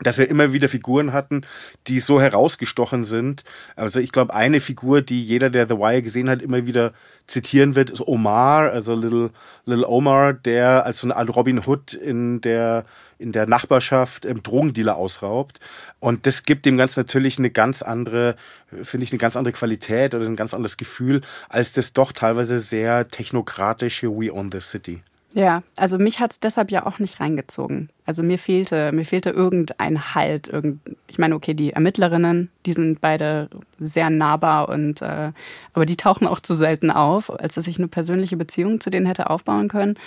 dass 0.00 0.18
wir 0.18 0.28
immer 0.28 0.52
wieder 0.52 0.68
Figuren 0.68 1.12
hatten, 1.12 1.42
die 1.86 2.00
so 2.00 2.20
herausgestochen 2.20 3.04
sind. 3.04 3.44
Also 3.76 4.00
ich 4.00 4.12
glaube, 4.12 4.34
eine 4.34 4.60
Figur, 4.60 5.02
die 5.02 5.24
jeder, 5.24 5.50
der 5.50 5.66
The 5.66 5.78
Wire 5.78 6.02
gesehen 6.02 6.28
hat, 6.28 6.42
immer 6.42 6.66
wieder 6.66 6.92
zitieren 7.26 7.74
wird, 7.74 7.90
ist 7.90 8.06
Omar, 8.06 8.70
also 8.70 8.94
Little, 8.94 9.30
Little 9.64 9.88
Omar, 9.88 10.34
der 10.34 10.84
als 10.84 11.00
so 11.00 11.06
eine 11.06 11.16
Art 11.16 11.34
Robin 11.34 11.60
Hood 11.66 11.94
in 11.94 12.40
der, 12.40 12.84
in 13.18 13.32
der 13.32 13.46
Nachbarschaft 13.46 14.26
ähm, 14.26 14.42
Drogendealer 14.42 14.96
ausraubt. 14.96 15.60
Und 15.98 16.26
das 16.26 16.42
gibt 16.42 16.66
dem 16.66 16.76
Ganzen 16.76 17.00
natürlich 17.00 17.38
eine 17.38 17.50
ganz 17.50 17.82
andere, 17.82 18.36
finde 18.82 19.04
ich, 19.04 19.12
eine 19.12 19.18
ganz 19.18 19.36
andere 19.36 19.52
Qualität 19.52 20.14
oder 20.14 20.26
ein 20.26 20.36
ganz 20.36 20.54
anderes 20.54 20.76
Gefühl, 20.76 21.22
als 21.48 21.72
das 21.72 21.94
doch 21.94 22.12
teilweise 22.12 22.58
sehr 22.58 23.08
technokratische 23.08 24.08
We 24.10 24.32
Own 24.32 24.52
the 24.52 24.60
City. 24.60 25.02
Ja, 25.36 25.62
also 25.76 25.98
mich 25.98 26.18
hat 26.18 26.32
es 26.32 26.40
deshalb 26.40 26.70
ja 26.70 26.86
auch 26.86 26.98
nicht 26.98 27.20
reingezogen. 27.20 27.90
Also 28.06 28.22
mir 28.22 28.38
fehlte, 28.38 28.90
mir 28.92 29.04
fehlte 29.04 29.28
irgendein 29.28 30.14
Halt. 30.14 30.48
Irgend, 30.48 30.80
ich 31.08 31.18
meine, 31.18 31.34
okay, 31.34 31.52
die 31.52 31.74
Ermittlerinnen, 31.74 32.50
die 32.64 32.72
sind 32.72 33.02
beide 33.02 33.50
sehr 33.78 34.08
nahbar 34.08 34.70
und 34.70 35.02
äh, 35.02 35.32
aber 35.74 35.84
die 35.84 35.98
tauchen 35.98 36.26
auch 36.26 36.40
zu 36.40 36.54
selten 36.54 36.90
auf, 36.90 37.28
als 37.38 37.56
dass 37.56 37.66
ich 37.66 37.76
eine 37.76 37.88
persönliche 37.88 38.38
Beziehung 38.38 38.80
zu 38.80 38.88
denen 38.88 39.04
hätte 39.04 39.28
aufbauen 39.28 39.68
können. 39.68 39.98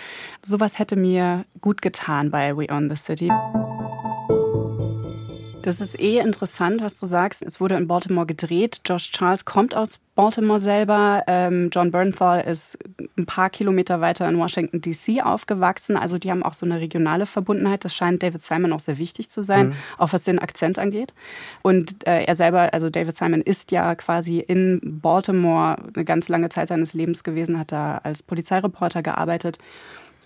Sowas 0.41 0.79
hätte 0.79 0.95
mir 0.95 1.45
gut 1.61 1.83
getan 1.83 2.31
bei 2.31 2.57
We 2.57 2.65
Own 2.71 2.89
the 2.89 2.95
City. 2.95 3.31
Das 5.61 5.81
ist 5.81 5.99
eh 5.99 6.19
interessant, 6.19 6.81
was 6.81 6.97
du 6.97 7.05
sagst. 7.05 7.41
Es 7.41 7.59
wurde 7.59 7.75
in 7.75 7.87
Baltimore 7.87 8.25
gedreht. 8.25 8.81
Josh 8.85 9.11
Charles 9.11 9.43
kommt 9.43 9.75
aus 9.75 9.99
Baltimore 10.15 10.59
selber. 10.59 11.23
Ähm, 11.27 11.69
John 11.71 11.91
Bernthal 11.91 12.41
ist 12.41 12.77
ein 13.17 13.25
paar 13.25 13.49
Kilometer 13.49 13.99
weiter 13.99 14.27
in 14.29 14.37
Washington, 14.37 14.79
D.C. 14.79 15.21
aufgewachsen. 15.21 15.97
Also 15.97 16.17
die 16.17 16.31
haben 16.31 16.43
auch 16.43 16.53
so 16.53 16.65
eine 16.65 16.79
regionale 16.79 17.25
Verbundenheit. 17.25 17.83
Das 17.83 17.93
scheint 17.93 18.23
David 18.23 18.41
Simon 18.41 18.71
auch 18.71 18.79
sehr 18.79 18.97
wichtig 18.97 19.29
zu 19.29 19.41
sein, 19.41 19.69
mhm. 19.69 19.75
auch 19.97 20.13
was 20.13 20.23
den 20.23 20.39
Akzent 20.39 20.79
angeht. 20.79 21.13
Und 21.61 22.07
äh, 22.07 22.23
er 22.23 22.35
selber, 22.35 22.73
also 22.73 22.89
David 22.89 23.15
Simon 23.15 23.41
ist 23.41 23.71
ja 23.71 23.95
quasi 23.95 24.39
in 24.39 24.79
Baltimore 24.81 25.75
eine 25.93 26.05
ganz 26.05 26.29
lange 26.29 26.49
Zeit 26.49 26.69
seines 26.69 26.93
Lebens 26.93 27.25
gewesen, 27.25 27.59
hat 27.59 27.73
da 27.73 27.99
als 28.03 28.23
Polizeireporter 28.23 29.03
gearbeitet 29.03 29.57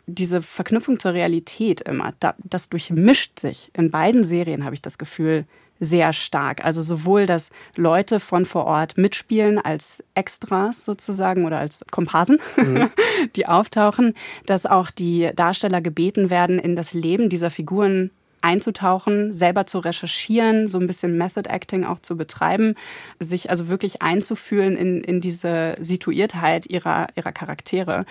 diese 0.05 0.41
Verknüpfung 0.41 0.99
zur 0.99 1.13
Realität 1.13 1.81
immer, 1.81 2.13
das 2.37 2.69
durchmischt 2.69 3.39
sich. 3.39 3.69
In 3.73 3.91
beiden 3.91 4.23
Serien 4.23 4.65
habe 4.65 4.75
ich 4.75 4.81
das 4.81 4.97
Gefühl 4.97 5.45
sehr 5.79 6.13
stark. 6.13 6.63
Also 6.63 6.81
sowohl, 6.81 7.25
dass 7.25 7.51
Leute 7.75 8.19
von 8.19 8.45
vor 8.45 8.65
Ort 8.65 8.97
mitspielen 8.97 9.59
als 9.59 10.03
Extras 10.15 10.85
sozusagen 10.85 11.45
oder 11.45 11.59
als 11.59 11.83
Komparsen, 11.91 12.39
mhm. 12.57 12.89
die 13.35 13.47
auftauchen, 13.47 14.13
dass 14.45 14.65
auch 14.65 14.91
die 14.91 15.31
Darsteller 15.35 15.81
gebeten 15.81 16.29
werden, 16.29 16.59
in 16.59 16.75
das 16.75 16.93
Leben 16.93 17.29
dieser 17.29 17.51
Figuren 17.51 18.11
einzutauchen, 18.43 19.31
selber 19.31 19.65
zu 19.65 19.79
recherchieren, 19.79 20.67
so 20.67 20.77
ein 20.77 20.85
bisschen 20.85 21.17
Method 21.17 21.49
Acting 21.49 21.85
auch 21.85 21.99
zu 22.01 22.17
betreiben, 22.17 22.75
sich 23.19 23.49
also 23.49 23.69
wirklich 23.69 24.01
einzufühlen 24.01 24.75
in, 24.75 25.01
in 25.01 25.21
diese 25.21 25.75
Situiertheit 25.79 26.65
ihrer, 26.65 27.07
ihrer 27.15 27.31
Charaktere. 27.31 28.05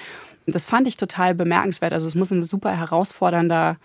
Das 0.47 0.67
fand 0.67 0.87
ich 0.89 0.97
total 0.97 1.35
bemerkenswert. 1.35 1.93
Also 1.93 2.09
es 2.09 2.15
muss 2.15 2.31
ein 2.31 2.45
super 2.45 2.77
herausfordernder 2.77 3.77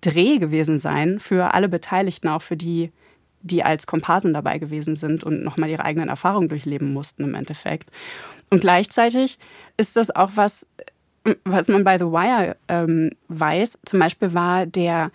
Dreh 0.00 0.38
gewesen 0.38 0.80
sein 0.80 1.18
für 1.20 1.54
alle 1.54 1.68
Beteiligten, 1.68 2.28
auch 2.28 2.42
für 2.42 2.56
die, 2.56 2.92
die 3.42 3.62
als 3.62 3.86
Komparsen 3.86 4.34
dabei 4.34 4.58
gewesen 4.58 4.96
sind 4.96 5.24
und 5.24 5.42
nochmal 5.42 5.70
ihre 5.70 5.84
eigenen 5.84 6.08
Erfahrungen 6.08 6.48
durchleben 6.48 6.92
mussten 6.92 7.24
im 7.24 7.34
Endeffekt. 7.34 7.90
Und 8.50 8.60
gleichzeitig 8.60 9.38
ist 9.76 9.96
das 9.96 10.14
auch 10.14 10.32
was, 10.34 10.66
was 11.44 11.68
man 11.68 11.84
bei 11.84 11.98
The 11.98 12.04
Wire 12.04 12.56
ähm, 12.68 13.10
weiß. 13.28 13.78
Zum 13.84 13.98
Beispiel 13.98 14.34
war 14.34 14.66
der 14.66 15.10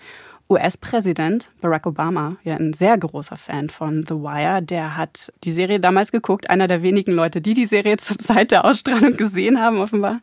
US-Präsident 0.52 1.50
Barack 1.62 1.86
Obama, 1.86 2.36
ja 2.44 2.58
ein 2.58 2.74
sehr 2.74 2.98
großer 2.98 3.38
Fan 3.38 3.70
von 3.70 4.04
The 4.06 4.16
Wire, 4.16 4.62
der 4.62 4.98
hat 4.98 5.32
die 5.46 5.52
Serie 5.52 5.80
damals 5.80 6.12
geguckt, 6.12 6.50
einer 6.50 6.68
der 6.68 6.82
wenigen 6.82 7.14
Leute, 7.14 7.40
die 7.40 7.54
die 7.54 7.64
Serie 7.64 7.96
zur 7.98 8.18
Zeit 8.18 8.52
der 8.52 8.66
Ausstrahlung 8.66 9.16
gesehen 9.16 9.62
haben, 9.62 9.78
offenbar. 9.78 10.20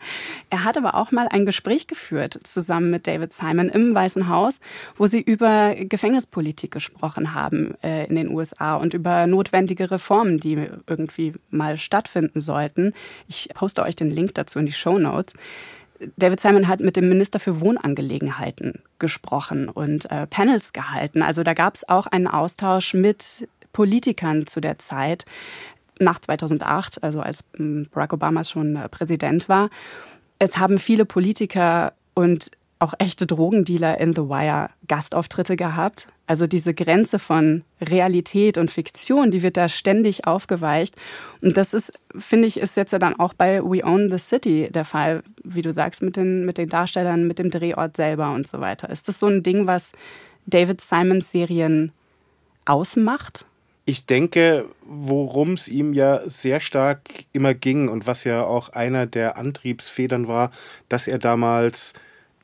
Er 0.50 0.64
hat 0.64 0.76
aber 0.76 0.96
auch 0.96 1.12
mal 1.12 1.28
ein 1.30 1.46
Gespräch 1.46 1.86
geführt 1.86 2.38
zusammen 2.42 2.90
mit 2.90 3.06
David 3.06 3.32
Simon 3.32 3.70
im 3.70 3.94
Weißen 3.94 4.28
Haus, 4.28 4.60
wo 4.96 5.06
sie 5.06 5.22
über 5.22 5.74
Gefängnispolitik 5.74 6.72
gesprochen 6.72 7.32
haben 7.32 7.74
äh, 7.82 8.04
in 8.04 8.16
den 8.16 8.28
USA 8.28 8.74
und 8.76 8.92
über 8.92 9.26
notwendige 9.26 9.90
Reformen, 9.90 10.38
die 10.40 10.68
irgendwie 10.86 11.32
mal 11.48 11.78
stattfinden 11.78 12.42
sollten. 12.42 12.92
Ich 13.28 13.48
poste 13.54 13.82
euch 13.82 13.96
den 13.96 14.10
Link 14.10 14.34
dazu 14.34 14.58
in 14.58 14.66
die 14.66 14.72
Show 14.72 14.98
Notes. 14.98 15.32
David 16.16 16.40
Simon 16.40 16.68
hat 16.68 16.80
mit 16.80 16.96
dem 16.96 17.08
Minister 17.08 17.40
für 17.40 17.60
Wohnangelegenheiten 17.60 18.82
gesprochen 18.98 19.68
und 19.68 20.10
äh, 20.10 20.26
Panels 20.26 20.72
gehalten. 20.72 21.22
Also 21.22 21.42
da 21.42 21.54
gab 21.54 21.74
es 21.74 21.88
auch 21.88 22.06
einen 22.06 22.26
Austausch 22.26 22.94
mit 22.94 23.48
Politikern 23.72 24.46
zu 24.46 24.60
der 24.60 24.78
Zeit, 24.78 25.24
nach 26.00 26.20
2008, 26.20 27.02
also 27.02 27.20
als 27.20 27.44
hm, 27.56 27.88
Barack 27.92 28.12
Obama 28.12 28.44
schon 28.44 28.76
äh, 28.76 28.88
Präsident 28.88 29.48
war. 29.48 29.70
Es 30.38 30.58
haben 30.58 30.78
viele 30.78 31.04
Politiker 31.04 31.92
und 32.14 32.50
auch 32.78 32.94
echte 32.98 33.26
Drogendealer 33.26 33.98
in 33.98 34.14
The 34.14 34.22
Wire 34.22 34.70
Gastauftritte 34.86 35.56
gehabt. 35.56 36.06
Also 36.28 36.46
diese 36.46 36.74
Grenze 36.74 37.18
von 37.18 37.64
Realität 37.80 38.58
und 38.58 38.70
Fiktion, 38.70 39.30
die 39.30 39.42
wird 39.42 39.56
da 39.56 39.70
ständig 39.70 40.26
aufgeweicht. 40.26 40.94
Und 41.40 41.56
das 41.56 41.72
ist, 41.72 41.90
finde 42.18 42.46
ich, 42.46 42.58
ist 42.58 42.76
jetzt 42.76 42.92
ja 42.92 42.98
dann 42.98 43.18
auch 43.18 43.32
bei 43.32 43.62
We 43.62 43.82
Own 43.82 44.10
the 44.10 44.18
City 44.18 44.68
der 44.70 44.84
Fall, 44.84 45.22
wie 45.42 45.62
du 45.62 45.72
sagst, 45.72 46.02
mit 46.02 46.16
den, 46.16 46.44
mit 46.44 46.58
den 46.58 46.68
Darstellern, 46.68 47.26
mit 47.26 47.38
dem 47.38 47.48
Drehort 47.48 47.96
selber 47.96 48.32
und 48.32 48.46
so 48.46 48.60
weiter. 48.60 48.90
Ist 48.90 49.08
das 49.08 49.18
so 49.18 49.26
ein 49.26 49.42
Ding, 49.42 49.66
was 49.66 49.92
David 50.44 50.82
Simons 50.82 51.32
Serien 51.32 51.92
ausmacht? 52.66 53.46
Ich 53.86 54.04
denke, 54.04 54.66
worum 54.84 55.54
es 55.54 55.66
ihm 55.66 55.94
ja 55.94 56.20
sehr 56.28 56.60
stark 56.60 57.08
immer 57.32 57.54
ging 57.54 57.88
und 57.88 58.06
was 58.06 58.24
ja 58.24 58.44
auch 58.44 58.68
einer 58.68 59.06
der 59.06 59.38
Antriebsfedern 59.38 60.28
war, 60.28 60.50
dass 60.90 61.08
er 61.08 61.16
damals 61.16 61.94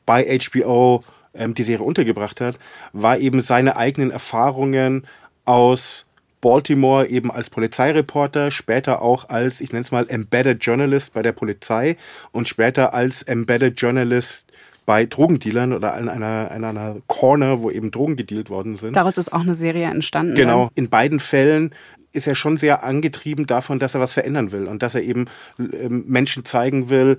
bei 0.07 0.39
HBO 0.39 1.03
ähm, 1.37 1.53
die 1.53 1.63
Serie 1.63 1.85
untergebracht 1.85 2.41
hat, 2.41 2.59
war 2.93 3.17
eben 3.17 3.41
seine 3.41 3.75
eigenen 3.75 4.11
Erfahrungen 4.11 5.05
aus 5.45 6.07
Baltimore 6.41 7.07
eben 7.07 7.31
als 7.31 7.49
Polizeireporter, 7.49 8.51
später 8.51 9.01
auch 9.01 9.29
als, 9.29 9.61
ich 9.61 9.71
nenne 9.71 9.81
es 9.81 9.91
mal, 9.91 10.05
Embedded 10.07 10.63
Journalist 10.63 11.13
bei 11.13 11.21
der 11.21 11.31
Polizei 11.31 11.97
und 12.31 12.47
später 12.47 12.93
als 12.93 13.23
Embedded 13.23 13.81
Journalist 13.81 14.51
bei 14.85 15.05
Drogendealern 15.05 15.73
oder 15.73 15.97
in 15.97 16.07
einer, 16.07 16.51
in 16.55 16.63
einer 16.63 16.97
Corner, 17.07 17.63
wo 17.63 17.71
eben 17.71 17.89
Drogen 17.89 18.15
gedealt 18.15 18.49
worden 18.49 18.75
sind. 18.75 18.95
Daraus 18.95 19.17
ist 19.17 19.33
auch 19.33 19.41
eine 19.41 19.55
Serie 19.55 19.87
entstanden. 19.87 20.35
Genau. 20.35 20.69
In 20.75 20.89
beiden 20.89 21.19
Fällen 21.19 21.73
ist 22.11 22.27
er 22.27 22.35
schon 22.35 22.57
sehr 22.57 22.83
angetrieben 22.83 23.47
davon, 23.47 23.79
dass 23.79 23.95
er 23.95 23.99
was 24.01 24.13
verändern 24.13 24.51
will 24.51 24.67
und 24.67 24.83
dass 24.83 24.95
er 24.95 25.01
eben 25.01 25.25
äh, 25.57 25.89
Menschen 25.89 26.45
zeigen 26.45 26.89
will, 26.89 27.17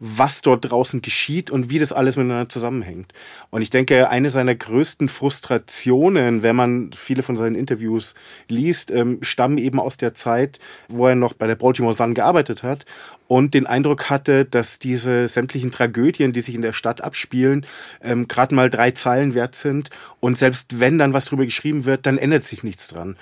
was 0.00 0.42
dort 0.42 0.70
draußen 0.70 1.02
geschieht 1.02 1.50
und 1.50 1.70
wie 1.70 1.78
das 1.78 1.92
alles 1.92 2.16
miteinander 2.16 2.48
zusammenhängt. 2.48 3.12
Und 3.50 3.62
ich 3.62 3.70
denke, 3.70 4.08
eine 4.08 4.30
seiner 4.30 4.54
größten 4.54 5.08
Frustrationen, 5.08 6.42
wenn 6.42 6.56
man 6.56 6.90
viele 6.94 7.22
von 7.22 7.36
seinen 7.36 7.56
Interviews 7.56 8.14
liest, 8.48 8.90
ähm, 8.90 9.18
stammen 9.22 9.58
eben 9.58 9.80
aus 9.80 9.96
der 9.96 10.14
Zeit, 10.14 10.60
wo 10.88 11.08
er 11.08 11.14
noch 11.14 11.32
bei 11.32 11.46
der 11.46 11.56
Baltimore 11.56 11.94
Sun 11.94 12.14
gearbeitet 12.14 12.62
hat 12.62 12.86
und 13.26 13.54
den 13.54 13.66
Eindruck 13.66 14.08
hatte, 14.08 14.44
dass 14.44 14.78
diese 14.78 15.28
sämtlichen 15.28 15.72
Tragödien, 15.72 16.32
die 16.32 16.40
sich 16.40 16.54
in 16.54 16.62
der 16.62 16.72
Stadt 16.72 17.02
abspielen, 17.02 17.66
ähm, 18.02 18.28
gerade 18.28 18.54
mal 18.54 18.70
drei 18.70 18.92
Zeilen 18.92 19.34
wert 19.34 19.54
sind. 19.54 19.90
Und 20.20 20.38
selbst 20.38 20.80
wenn 20.80 20.98
dann 20.98 21.12
was 21.12 21.26
drüber 21.26 21.44
geschrieben 21.44 21.84
wird, 21.84 22.06
dann 22.06 22.18
ändert 22.18 22.44
sich 22.44 22.62
nichts 22.62 22.88
dran 22.88 23.16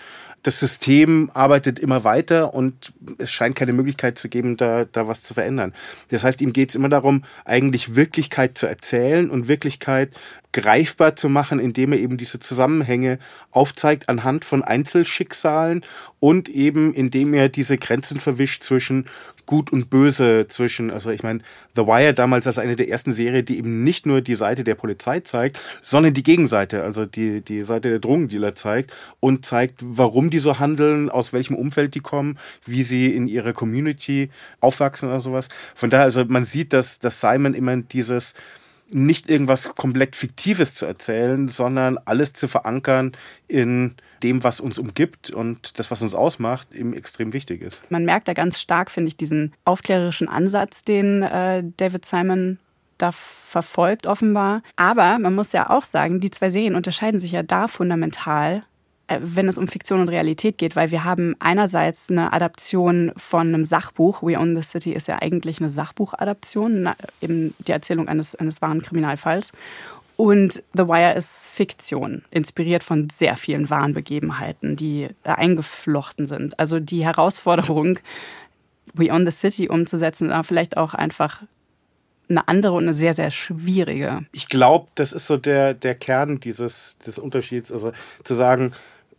das 0.46 0.60
System 0.60 1.28
arbeitet 1.34 1.80
immer 1.80 2.04
weiter 2.04 2.54
und 2.54 2.92
es 3.18 3.32
scheint 3.32 3.56
keine 3.56 3.72
Möglichkeit 3.72 4.16
zu 4.16 4.28
geben, 4.28 4.56
da, 4.56 4.84
da 4.84 5.08
was 5.08 5.24
zu 5.24 5.34
verändern. 5.34 5.74
Das 6.10 6.22
heißt, 6.22 6.40
ihm 6.40 6.52
geht 6.52 6.68
es 6.68 6.76
immer 6.76 6.88
darum, 6.88 7.24
eigentlich 7.44 7.96
Wirklichkeit 7.96 8.56
zu 8.56 8.66
erzählen 8.66 9.28
und 9.28 9.48
Wirklichkeit 9.48 10.12
greifbar 10.52 11.16
zu 11.16 11.28
machen, 11.28 11.58
indem 11.58 11.92
er 11.92 11.98
eben 11.98 12.16
diese 12.16 12.38
Zusammenhänge 12.38 13.18
aufzeigt 13.50 14.08
anhand 14.08 14.44
von 14.44 14.62
Einzelschicksalen 14.62 15.84
und 16.20 16.48
eben 16.48 16.94
indem 16.94 17.34
er 17.34 17.48
diese 17.48 17.76
Grenzen 17.76 18.20
verwischt 18.20 18.62
zwischen 18.62 19.06
Gut 19.46 19.72
und 19.72 19.90
Böse 19.90 20.46
zwischen, 20.48 20.90
also 20.90 21.10
ich 21.10 21.22
meine, 21.22 21.40
The 21.74 21.82
Wire 21.82 22.14
damals 22.14 22.46
als 22.46 22.58
eine 22.58 22.76
der 22.76 22.88
ersten 22.88 23.12
Serien, 23.12 23.44
die 23.44 23.58
eben 23.58 23.84
nicht 23.84 24.04
nur 24.04 24.20
die 24.20 24.34
Seite 24.34 24.64
der 24.64 24.74
Polizei 24.74 25.20
zeigt, 25.20 25.58
sondern 25.82 26.14
die 26.14 26.22
Gegenseite, 26.22 26.82
also 26.82 27.06
die, 27.06 27.40
die 27.40 27.62
Seite 27.62 27.88
der 27.88 27.98
Drogendealer 28.00 28.54
zeigt 28.54 28.92
und 29.20 29.46
zeigt, 29.46 29.80
warum 29.82 30.30
die 30.30 30.40
so 30.40 30.58
handeln, 30.58 31.08
aus 31.08 31.32
welchem 31.32 31.56
Umfeld 31.56 31.94
die 31.94 32.00
kommen, 32.00 32.38
wie 32.64 32.82
sie 32.82 33.14
in 33.14 33.28
ihrer 33.28 33.52
Community 33.52 34.30
aufwachsen 34.60 35.08
oder 35.08 35.20
sowas. 35.20 35.48
Von 35.74 35.90
daher, 35.90 36.04
also 36.04 36.24
man 36.24 36.44
sieht, 36.44 36.72
dass, 36.72 36.98
dass 36.98 37.20
Simon 37.20 37.54
immer 37.54 37.76
dieses, 37.76 38.34
nicht 38.88 39.28
irgendwas 39.28 39.74
komplett 39.74 40.16
Fiktives 40.16 40.74
zu 40.74 40.86
erzählen, 40.86 41.48
sondern 41.48 41.98
alles 42.04 42.32
zu 42.32 42.48
verankern 42.48 43.12
in 43.48 43.94
dem, 44.22 44.44
was 44.44 44.60
uns 44.60 44.78
umgibt 44.78 45.30
und 45.30 45.78
das, 45.78 45.90
was 45.90 46.02
uns 46.02 46.14
ausmacht, 46.14 46.72
eben 46.72 46.94
extrem 46.94 47.32
wichtig 47.32 47.62
ist. 47.62 47.82
Man 47.90 48.04
merkt 48.04 48.28
da 48.28 48.32
ganz 48.32 48.60
stark, 48.60 48.90
finde 48.90 49.08
ich, 49.08 49.16
diesen 49.16 49.52
aufklärerischen 49.64 50.28
Ansatz, 50.28 50.84
den 50.84 51.22
äh, 51.22 51.64
David 51.76 52.04
Simon 52.04 52.58
da 52.98 53.12
verfolgt 53.12 54.06
offenbar. 54.06 54.62
Aber 54.76 55.18
man 55.18 55.34
muss 55.34 55.52
ja 55.52 55.68
auch 55.70 55.84
sagen, 55.84 56.20
die 56.20 56.30
zwei 56.30 56.50
Serien 56.50 56.74
unterscheiden 56.74 57.20
sich 57.20 57.32
ja 57.32 57.42
da 57.42 57.68
fundamental 57.68 58.64
wenn 59.08 59.48
es 59.48 59.58
um 59.58 59.68
Fiktion 59.68 60.00
und 60.00 60.08
Realität 60.08 60.58
geht, 60.58 60.74
weil 60.74 60.90
wir 60.90 61.04
haben 61.04 61.36
einerseits 61.38 62.10
eine 62.10 62.32
Adaption 62.32 63.12
von 63.16 63.48
einem 63.48 63.64
Sachbuch. 63.64 64.22
We 64.22 64.38
Own 64.38 64.56
the 64.56 64.62
City 64.62 64.92
ist 64.92 65.06
ja 65.06 65.22
eigentlich 65.22 65.60
eine 65.60 65.70
Sachbuchadaption, 65.70 66.90
eben 67.20 67.54
die 67.58 67.72
Erzählung 67.72 68.08
eines, 68.08 68.34
eines 68.34 68.60
wahren 68.62 68.82
Kriminalfalls. 68.82 69.52
Und 70.16 70.62
The 70.72 70.88
Wire 70.88 71.12
ist 71.12 71.46
Fiktion, 71.46 72.24
inspiriert 72.30 72.82
von 72.82 73.10
sehr 73.10 73.36
vielen 73.36 73.68
wahren 73.68 73.92
Begebenheiten, 73.92 74.74
die 74.74 75.08
eingeflochten 75.24 76.26
sind. 76.26 76.58
Also 76.58 76.80
die 76.80 77.04
Herausforderung, 77.04 77.98
We 78.94 79.12
Own 79.12 79.26
the 79.26 79.30
City 79.30 79.68
umzusetzen, 79.68 80.30
war 80.30 80.42
vielleicht 80.42 80.78
auch 80.78 80.94
einfach 80.94 81.42
eine 82.28 82.48
andere 82.48 82.72
und 82.72 82.84
eine 82.84 82.94
sehr, 82.94 83.14
sehr 83.14 83.30
schwierige. 83.30 84.24
Ich 84.32 84.48
glaube, 84.48 84.88
das 84.96 85.12
ist 85.12 85.26
so 85.26 85.36
der, 85.36 85.74
der 85.74 85.94
Kern 85.94 86.40
dieses 86.40 86.96
des 87.06 87.18
Unterschieds. 87.18 87.70
Also 87.70 87.92
zu 88.24 88.34
sagen, 88.34 88.72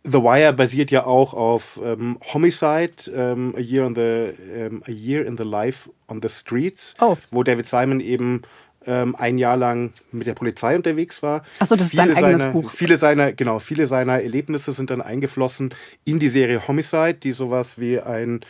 The 0.10 0.24
Wire 0.24 0.54
basiert 0.54 0.90
ja 0.90 1.06
auch 1.06 1.34
auf 1.34 1.80
ähm, 1.84 2.18
Homicide, 2.34 3.12
ähm, 3.14 3.54
a, 3.58 3.60
year 3.60 3.86
on 3.86 3.96
the, 3.96 4.02
ähm, 4.02 4.82
a 4.88 4.92
Year 4.92 5.26
in 5.26 5.38
the 5.38 5.44
Life 5.44 5.90
on 6.08 6.22
the 6.22 6.30
Streets, 6.30 6.96
oh. 7.02 7.18
wo 7.32 7.44
David 7.44 7.68
Simon 7.68 8.00
eben 8.00 8.44
ähm, 8.86 9.16
ein 9.18 9.38
Jahr 9.38 9.58
lang 9.58 9.92
mit 10.12 10.28
der 10.28 10.34
Polizei 10.34 10.76
unterwegs 10.76 11.22
war. 11.22 11.44
Achso, 11.60 11.76
das 11.76 11.90
viele 11.90 12.04
ist 12.04 12.16
sein 12.16 12.24
eigenes 12.24 12.42
seiner, 12.44 12.54
Buch. 12.54 12.72
Viele 12.72 12.98
seiner, 12.98 13.34
genau, 13.34 13.60
viele 13.60 13.86
seiner 13.86 14.22
Erlebnisse 14.22 14.72
sind 14.72 14.90
dann 14.90 15.02
eingeflossen 15.02 15.74
in 16.06 16.20
die 16.20 16.30
Serie 16.30 16.68
Homicide, 16.68 17.16
die 17.16 17.34
sowas 17.34 17.78
wie 17.78 18.00
ein 18.00 18.42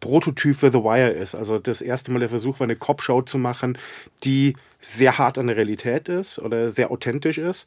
Prototyp 0.00 0.56
für 0.56 0.70
The 0.70 0.78
Wire 0.78 1.10
ist. 1.10 1.34
Also 1.34 1.58
das 1.58 1.80
erste 1.80 2.10
Mal 2.10 2.18
der 2.18 2.28
Versuch 2.28 2.60
war, 2.60 2.64
eine 2.64 2.76
Cop-Show 2.76 3.22
zu 3.22 3.38
machen, 3.38 3.78
die 4.24 4.54
sehr 4.80 5.18
hart 5.18 5.38
an 5.38 5.46
der 5.46 5.56
Realität 5.56 6.08
ist 6.08 6.38
oder 6.38 6.70
sehr 6.70 6.90
authentisch 6.90 7.38
ist. 7.38 7.66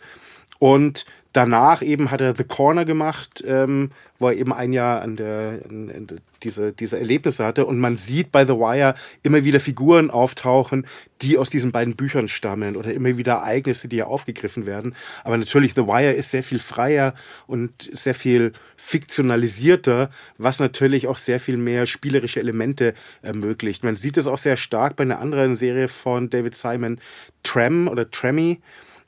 Und 0.59 1.05
danach 1.31 1.81
eben 1.81 2.11
hat 2.11 2.21
er 2.21 2.35
The 2.35 2.43
Corner 2.43 2.83
gemacht, 2.83 3.43
ähm, 3.47 3.91
wo 4.19 4.27
er 4.27 4.35
eben 4.35 4.51
ein 4.51 4.73
Jahr 4.73 5.01
an 5.01 5.15
der, 5.15 5.61
an, 5.69 5.89
an 5.89 6.21
diese, 6.43 6.73
diese 6.73 6.99
Erlebnisse 6.99 7.45
hatte. 7.45 7.65
Und 7.65 7.79
man 7.79 7.95
sieht 7.95 8.33
bei 8.33 8.45
The 8.45 8.53
Wire 8.53 8.95
immer 9.23 9.45
wieder 9.45 9.61
Figuren 9.61 10.09
auftauchen, 10.09 10.85
die 11.21 11.37
aus 11.37 11.49
diesen 11.49 11.71
beiden 11.71 11.95
Büchern 11.95 12.27
stammen 12.27 12.75
oder 12.75 12.93
immer 12.93 13.17
wieder 13.17 13.33
Ereignisse, 13.33 13.87
die 13.87 13.97
ja 13.97 14.05
aufgegriffen 14.05 14.65
werden. 14.65 14.95
Aber 15.23 15.37
natürlich, 15.37 15.75
The 15.75 15.87
Wire 15.87 16.11
ist 16.11 16.31
sehr 16.31 16.43
viel 16.43 16.59
freier 16.59 17.13
und 17.47 17.89
sehr 17.93 18.15
viel 18.15 18.51
fiktionalisierter, 18.75 20.09
was 20.37 20.59
natürlich 20.59 21.07
auch 21.07 21.17
sehr 21.17 21.39
viel 21.39 21.57
mehr 21.57 21.85
spielerische 21.85 22.41
Elemente 22.41 22.93
ermöglicht. 23.21 23.85
Man 23.85 23.95
sieht 23.95 24.17
es 24.17 24.27
auch 24.27 24.37
sehr 24.37 24.57
stark 24.57 24.97
bei 24.97 25.03
einer 25.03 25.19
anderen 25.19 25.55
Serie 25.55 25.87
von 25.87 26.29
David 26.29 26.55
Simon, 26.55 26.99
Tram 27.43 27.87
oder 27.87 28.11
Trammy 28.11 28.59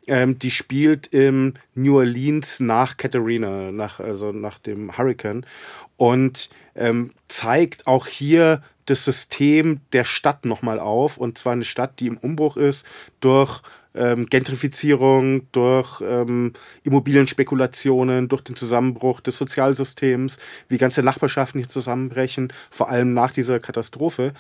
ähm, 0.08 0.40
die 0.40 0.52
spielt 0.52 1.08
im 1.08 1.54
New 1.76 1.98
Orleans 1.98 2.60
nach 2.60 2.98
Katharina, 2.98 3.72
nach, 3.72 4.00
also 4.00 4.32
nach 4.32 4.60
dem 4.60 4.98
Hurricane. 4.98 5.46
Und 5.98 6.50
ähm, 6.76 7.12
zeigt 7.28 7.88
auch 7.88 8.08
hier 8.08 8.62
das 8.86 9.06
System 9.06 9.82
der 9.94 10.04
Stadt 10.04 10.46
nochmal 10.46 10.80
auf. 10.80 11.18
Und 11.18 11.38
zwar 11.38 11.54
eine 11.54 11.64
Stadt, 11.64 12.00
die 12.00 12.08
im 12.08 12.18
Umbruch 12.18 12.58
ist 12.58 12.86
durch 13.20 13.62
ähm, 13.94 14.28
Gentrifizierung, 14.28 15.52
durch 15.52 16.02
ähm, 16.02 16.54
Immobilienspekulationen, 16.84 18.28
durch 18.28 18.42
den 18.42 18.56
Zusammenbruch 18.56 19.20
des 19.22 19.38
Sozialsystems, 19.38 20.40
wie 20.70 20.78
ganze 20.78 21.04
Nachbarschaften 21.04 21.60
hier 21.60 21.70
zusammenbrechen, 21.70 22.54
vor 22.70 22.90
allem 22.90 23.14
nach 23.14 23.32
dieser 23.32 23.60
Katastrophe. 23.60 24.34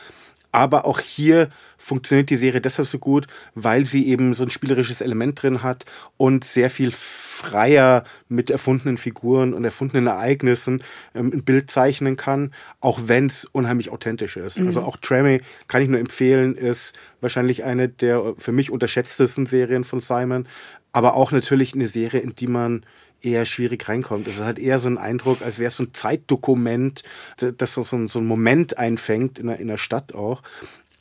Aber 0.51 0.85
auch 0.85 0.99
hier 0.99 1.49
funktioniert 1.77 2.29
die 2.29 2.35
Serie 2.35 2.61
deshalb 2.61 2.87
so 2.87 2.99
gut, 2.99 3.27
weil 3.55 3.85
sie 3.85 4.07
eben 4.07 4.33
so 4.33 4.43
ein 4.43 4.49
spielerisches 4.49 5.01
Element 5.01 5.41
drin 5.41 5.63
hat 5.63 5.85
und 6.17 6.43
sehr 6.43 6.69
viel 6.69 6.91
freier 6.91 8.03
mit 8.29 8.49
erfundenen 8.49 8.97
Figuren 8.97 9.53
und 9.53 9.65
erfundenen 9.65 10.07
Ereignissen 10.07 10.83
ähm, 11.15 11.31
ein 11.33 11.43
Bild 11.43 11.71
zeichnen 11.71 12.17
kann, 12.17 12.53
auch 12.81 12.99
wenn 13.05 13.27
es 13.27 13.45
unheimlich 13.45 13.89
authentisch 13.89 14.37
ist. 14.37 14.59
Mhm. 14.59 14.67
Also 14.67 14.81
auch 14.81 14.97
Tremé 14.97 15.41
kann 15.67 15.81
ich 15.81 15.89
nur 15.89 15.99
empfehlen, 15.99 16.55
ist 16.55 16.95
wahrscheinlich 17.19 17.63
eine 17.63 17.89
der 17.89 18.35
für 18.37 18.51
mich 18.51 18.69
unterschätztesten 18.71 19.45
Serien 19.45 19.83
von 19.83 19.99
Simon, 19.99 20.47
aber 20.91 21.15
auch 21.15 21.31
natürlich 21.31 21.73
eine 21.73 21.87
Serie, 21.87 22.19
in 22.19 22.35
die 22.35 22.47
man 22.47 22.85
eher 23.21 23.45
schwierig 23.45 23.87
reinkommt. 23.87 24.27
Es 24.27 24.39
hat 24.39 24.59
eher 24.59 24.79
so 24.79 24.87
einen 24.87 24.97
Eindruck, 24.97 25.41
als 25.41 25.59
wäre 25.59 25.67
es 25.67 25.77
so 25.77 25.83
ein 25.83 25.93
Zeitdokument, 25.93 27.03
das 27.37 27.73
so 27.73 27.83
ein, 27.95 28.07
so 28.07 28.19
ein 28.19 28.25
Moment 28.25 28.77
einfängt 28.77 29.39
in 29.39 29.47
der, 29.47 29.59
in 29.59 29.67
der 29.67 29.77
Stadt 29.77 30.13
auch 30.13 30.41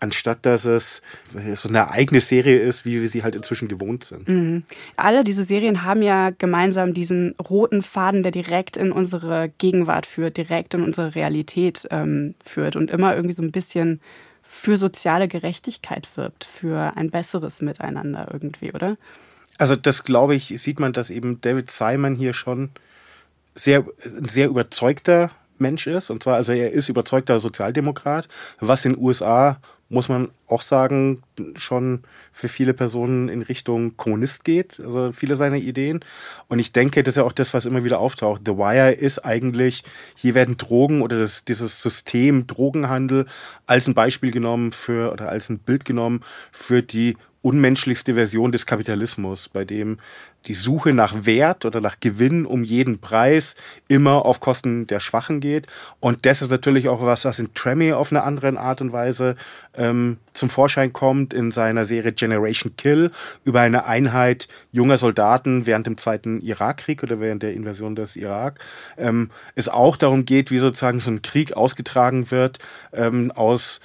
anstatt 0.00 0.44
dass 0.46 0.64
es 0.64 1.02
so 1.54 1.68
eine 1.68 1.90
eigene 1.90 2.20
Serie 2.20 2.58
ist, 2.58 2.84
wie 2.84 3.00
wir 3.00 3.08
sie 3.08 3.22
halt 3.22 3.34
inzwischen 3.34 3.68
gewohnt 3.68 4.04
sind. 4.04 4.28
Mhm. 4.28 4.64
Alle 4.96 5.22
diese 5.22 5.44
Serien 5.44 5.84
haben 5.84 6.02
ja 6.02 6.30
gemeinsam 6.30 6.94
diesen 6.94 7.34
roten 7.36 7.82
Faden, 7.82 8.22
der 8.22 8.32
direkt 8.32 8.76
in 8.76 8.90
unsere 8.92 9.50
Gegenwart 9.58 10.06
führt, 10.06 10.36
direkt 10.36 10.74
in 10.74 10.82
unsere 10.82 11.14
Realität 11.14 11.86
ähm, 11.90 12.34
führt 12.44 12.76
und 12.76 12.90
immer 12.90 13.14
irgendwie 13.14 13.34
so 13.34 13.42
ein 13.42 13.52
bisschen 13.52 14.00
für 14.42 14.76
soziale 14.76 15.28
Gerechtigkeit 15.28 16.08
wirbt, 16.16 16.44
für 16.44 16.96
ein 16.96 17.10
besseres 17.10 17.60
Miteinander 17.60 18.28
irgendwie, 18.32 18.72
oder? 18.72 18.96
Also 19.60 19.76
das 19.76 20.04
glaube 20.04 20.34
ich, 20.34 20.54
sieht 20.56 20.80
man, 20.80 20.94
dass 20.94 21.10
eben 21.10 21.42
David 21.42 21.70
Simon 21.70 22.14
hier 22.14 22.32
schon 22.32 22.70
sehr, 23.54 23.84
sehr 24.22 24.48
überzeugter 24.48 25.30
Mensch 25.58 25.86
ist. 25.86 26.08
Und 26.08 26.22
zwar, 26.22 26.36
also 26.36 26.52
er 26.52 26.70
ist 26.70 26.88
überzeugter 26.88 27.38
Sozialdemokrat, 27.40 28.26
was 28.58 28.86
in 28.86 28.94
den 28.94 29.02
USA, 29.02 29.60
muss 29.90 30.08
man 30.08 30.30
auch 30.46 30.62
sagen, 30.62 31.20
schon 31.56 32.04
für 32.32 32.48
viele 32.48 32.72
Personen 32.72 33.28
in 33.28 33.42
Richtung 33.42 33.98
Kommunist 33.98 34.44
geht. 34.44 34.80
Also 34.80 35.12
viele 35.12 35.36
seiner 35.36 35.56
Ideen. 35.56 36.00
Und 36.48 36.58
ich 36.58 36.72
denke, 36.72 37.02
das 37.02 37.12
ist 37.12 37.18
ja 37.18 37.24
auch 37.24 37.32
das, 37.32 37.52
was 37.52 37.66
immer 37.66 37.84
wieder 37.84 37.98
auftaucht. 37.98 38.42
The 38.46 38.56
Wire 38.56 38.92
ist 38.92 39.18
eigentlich, 39.26 39.84
hier 40.14 40.34
werden 40.34 40.56
Drogen 40.56 41.02
oder 41.02 41.18
das, 41.18 41.44
dieses 41.44 41.82
System 41.82 42.46
Drogenhandel 42.46 43.26
als 43.66 43.86
ein 43.88 43.94
Beispiel 43.94 44.30
genommen 44.30 44.72
für 44.72 45.12
oder 45.12 45.28
als 45.28 45.50
ein 45.50 45.58
Bild 45.58 45.84
genommen 45.84 46.24
für 46.50 46.82
die 46.82 47.18
unmenschlichste 47.42 48.14
Version 48.14 48.52
des 48.52 48.66
Kapitalismus, 48.66 49.48
bei 49.48 49.64
dem 49.64 49.98
die 50.46 50.54
Suche 50.54 50.92
nach 50.92 51.26
Wert 51.26 51.64
oder 51.64 51.80
nach 51.80 52.00
Gewinn 52.00 52.46
um 52.46 52.64
jeden 52.64 52.98
Preis 52.98 53.56
immer 53.88 54.24
auf 54.24 54.40
Kosten 54.40 54.86
der 54.86 55.00
Schwachen 55.00 55.40
geht. 55.40 55.66
Und 56.00 56.24
das 56.24 56.42
ist 56.42 56.50
natürlich 56.50 56.88
auch 56.88 57.02
was, 57.02 57.24
was 57.24 57.38
in 57.38 57.52
Tremmy 57.54 57.92
auf 57.92 58.10
eine 58.10 58.22
andere 58.22 58.58
Art 58.58 58.80
und 58.80 58.92
Weise 58.92 59.36
ähm, 59.74 60.18
zum 60.32 60.48
Vorschein 60.48 60.92
kommt 60.92 61.34
in 61.34 61.50
seiner 61.50 61.84
Serie 61.84 62.12
Generation 62.12 62.74
Kill 62.76 63.10
über 63.44 63.60
eine 63.60 63.84
Einheit 63.84 64.48
junger 64.72 64.96
Soldaten 64.96 65.66
während 65.66 65.86
dem 65.86 65.98
Zweiten 65.98 66.40
Irakkrieg 66.40 67.02
oder 67.02 67.20
während 67.20 67.42
der 67.42 67.52
Invasion 67.52 67.94
des 67.94 68.16
Irak. 68.16 68.58
Ähm, 68.96 69.30
es 69.54 69.68
auch 69.68 69.96
darum 69.96 70.24
geht, 70.24 70.50
wie 70.50 70.58
sozusagen 70.58 71.00
so 71.00 71.10
ein 71.10 71.22
Krieg 71.22 71.54
ausgetragen 71.54 72.30
wird 72.30 72.58
ähm, 72.92 73.30
aus 73.30 73.80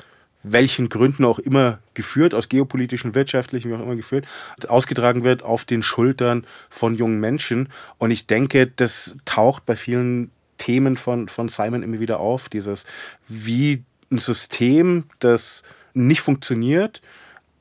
welchen 0.47 0.89
Gründen 0.89 1.25
auch 1.25 1.39
immer 1.39 1.79
geführt, 1.93 2.33
aus 2.33 2.49
geopolitischen, 2.49 3.15
wirtschaftlichen, 3.15 3.71
wie 3.71 3.75
auch 3.75 3.81
immer 3.81 3.95
geführt, 3.95 4.25
ausgetragen 4.67 5.23
wird 5.23 5.43
auf 5.43 5.65
den 5.65 5.81
Schultern 5.81 6.45
von 6.69 6.95
jungen 6.95 7.19
Menschen. 7.19 7.69
Und 7.97 8.11
ich 8.11 8.27
denke, 8.27 8.67
das 8.67 9.17
taucht 9.25 9.65
bei 9.65 9.75
vielen 9.75 10.29
Themen 10.57 10.97
von, 10.97 11.27
von 11.27 11.49
Simon 11.49 11.83
immer 11.83 11.99
wieder 11.99 12.19
auf, 12.19 12.47
dieses, 12.47 12.85
wie 13.27 13.83
ein 14.11 14.19
System, 14.19 15.05
das 15.19 15.63
nicht 15.93 16.21
funktioniert, 16.21 17.01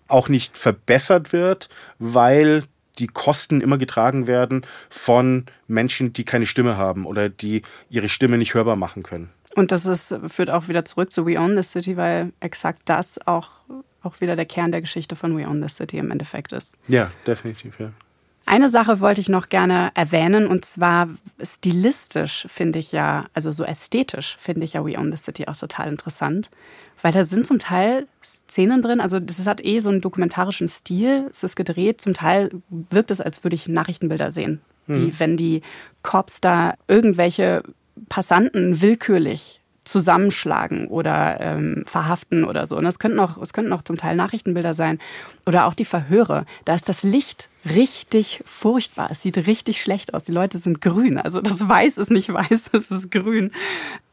auch 0.06 0.28
nicht 0.28 0.58
verbessert 0.58 1.32
wird, 1.32 1.68
weil 1.98 2.64
die 2.98 3.06
Kosten 3.06 3.60
immer 3.60 3.78
getragen 3.78 4.26
werden 4.26 4.64
von 4.90 5.46
Menschen, 5.66 6.12
die 6.12 6.24
keine 6.24 6.46
Stimme 6.46 6.76
haben 6.76 7.06
oder 7.06 7.28
die 7.28 7.62
ihre 7.88 8.08
Stimme 8.08 8.38
nicht 8.38 8.54
hörbar 8.54 8.76
machen 8.76 9.02
können. 9.02 9.30
Und 9.54 9.72
das 9.72 9.86
ist, 9.86 10.14
führt 10.28 10.50
auch 10.50 10.68
wieder 10.68 10.84
zurück 10.84 11.12
zu 11.12 11.26
We 11.26 11.38
Own 11.38 11.56
the 11.56 11.62
City, 11.62 11.96
weil 11.96 12.32
exakt 12.40 12.82
das 12.86 13.24
auch, 13.26 13.48
auch 14.02 14.20
wieder 14.20 14.36
der 14.36 14.46
Kern 14.46 14.72
der 14.72 14.80
Geschichte 14.80 15.16
von 15.16 15.36
We 15.36 15.46
Own 15.46 15.62
the 15.62 15.68
City 15.68 15.98
im 15.98 16.10
Endeffekt 16.10 16.52
ist. 16.52 16.74
Ja, 16.88 17.10
definitiv, 17.26 17.78
ja. 17.78 17.92
Eine 18.46 18.68
Sache 18.68 19.00
wollte 19.00 19.22
ich 19.22 19.30
noch 19.30 19.48
gerne 19.48 19.90
erwähnen 19.94 20.46
und 20.46 20.66
zwar 20.66 21.08
stilistisch 21.42 22.46
finde 22.50 22.78
ich 22.78 22.92
ja, 22.92 23.24
also 23.32 23.52
so 23.52 23.64
ästhetisch 23.64 24.36
finde 24.38 24.64
ich 24.64 24.74
ja 24.74 24.84
We 24.84 24.98
Own 24.98 25.10
the 25.10 25.16
City 25.16 25.46
auch 25.48 25.56
total 25.56 25.88
interessant, 25.88 26.50
weil 27.00 27.12
da 27.12 27.24
sind 27.24 27.46
zum 27.46 27.58
Teil 27.58 28.06
Szenen 28.22 28.82
drin, 28.82 29.00
also 29.00 29.18
das 29.18 29.46
hat 29.46 29.64
eh 29.64 29.80
so 29.80 29.88
einen 29.88 30.02
dokumentarischen 30.02 30.68
Stil, 30.68 31.26
es 31.30 31.42
ist 31.42 31.56
gedreht, 31.56 32.02
zum 32.02 32.12
Teil 32.12 32.50
wirkt 32.68 33.10
es, 33.10 33.22
als 33.22 33.44
würde 33.44 33.56
ich 33.56 33.66
Nachrichtenbilder 33.66 34.30
sehen, 34.30 34.60
hm. 34.88 34.96
wie 35.06 35.18
wenn 35.18 35.38
die 35.38 35.62
Cops 36.02 36.42
da 36.42 36.74
irgendwelche 36.86 37.62
Passanten 38.09 38.80
willkürlich 38.80 39.61
zusammenschlagen 39.85 40.88
oder 40.88 41.40
ähm, 41.40 41.85
verhaften 41.87 42.44
oder 42.44 42.64
so. 42.66 42.76
Und 42.76 42.85
das 42.85 42.98
könnten 42.98 43.20
auch, 43.20 43.37
es 43.37 43.52
könnten 43.52 43.72
auch 43.72 43.83
zum 43.83 43.96
Teil 43.96 44.16
Nachrichtenbilder 44.16 44.72
sein 44.72 44.98
oder 45.44 45.66
auch 45.66 45.74
die 45.74 45.85
Verhöre. 45.85 46.46
Da 46.64 46.74
ist 46.74 46.88
das 46.88 47.02
Licht 47.02 47.50
richtig 47.68 48.42
furchtbar. 48.46 49.09
Es 49.11 49.22
sieht 49.22 49.37
richtig 49.46 49.80
schlecht 49.83 50.14
aus. 50.14 50.24
Die 50.24 50.33
Leute 50.33 50.59
sind 50.59 50.80
grün. 50.80 51.18
Also 51.18 51.40
das 51.40 51.68
Weiß 51.68 51.98
ist 51.98 52.11
nicht 52.11 52.33
weiß, 52.33 52.70
es 52.72 52.90
ist 52.90 53.11
grün. 53.11 53.52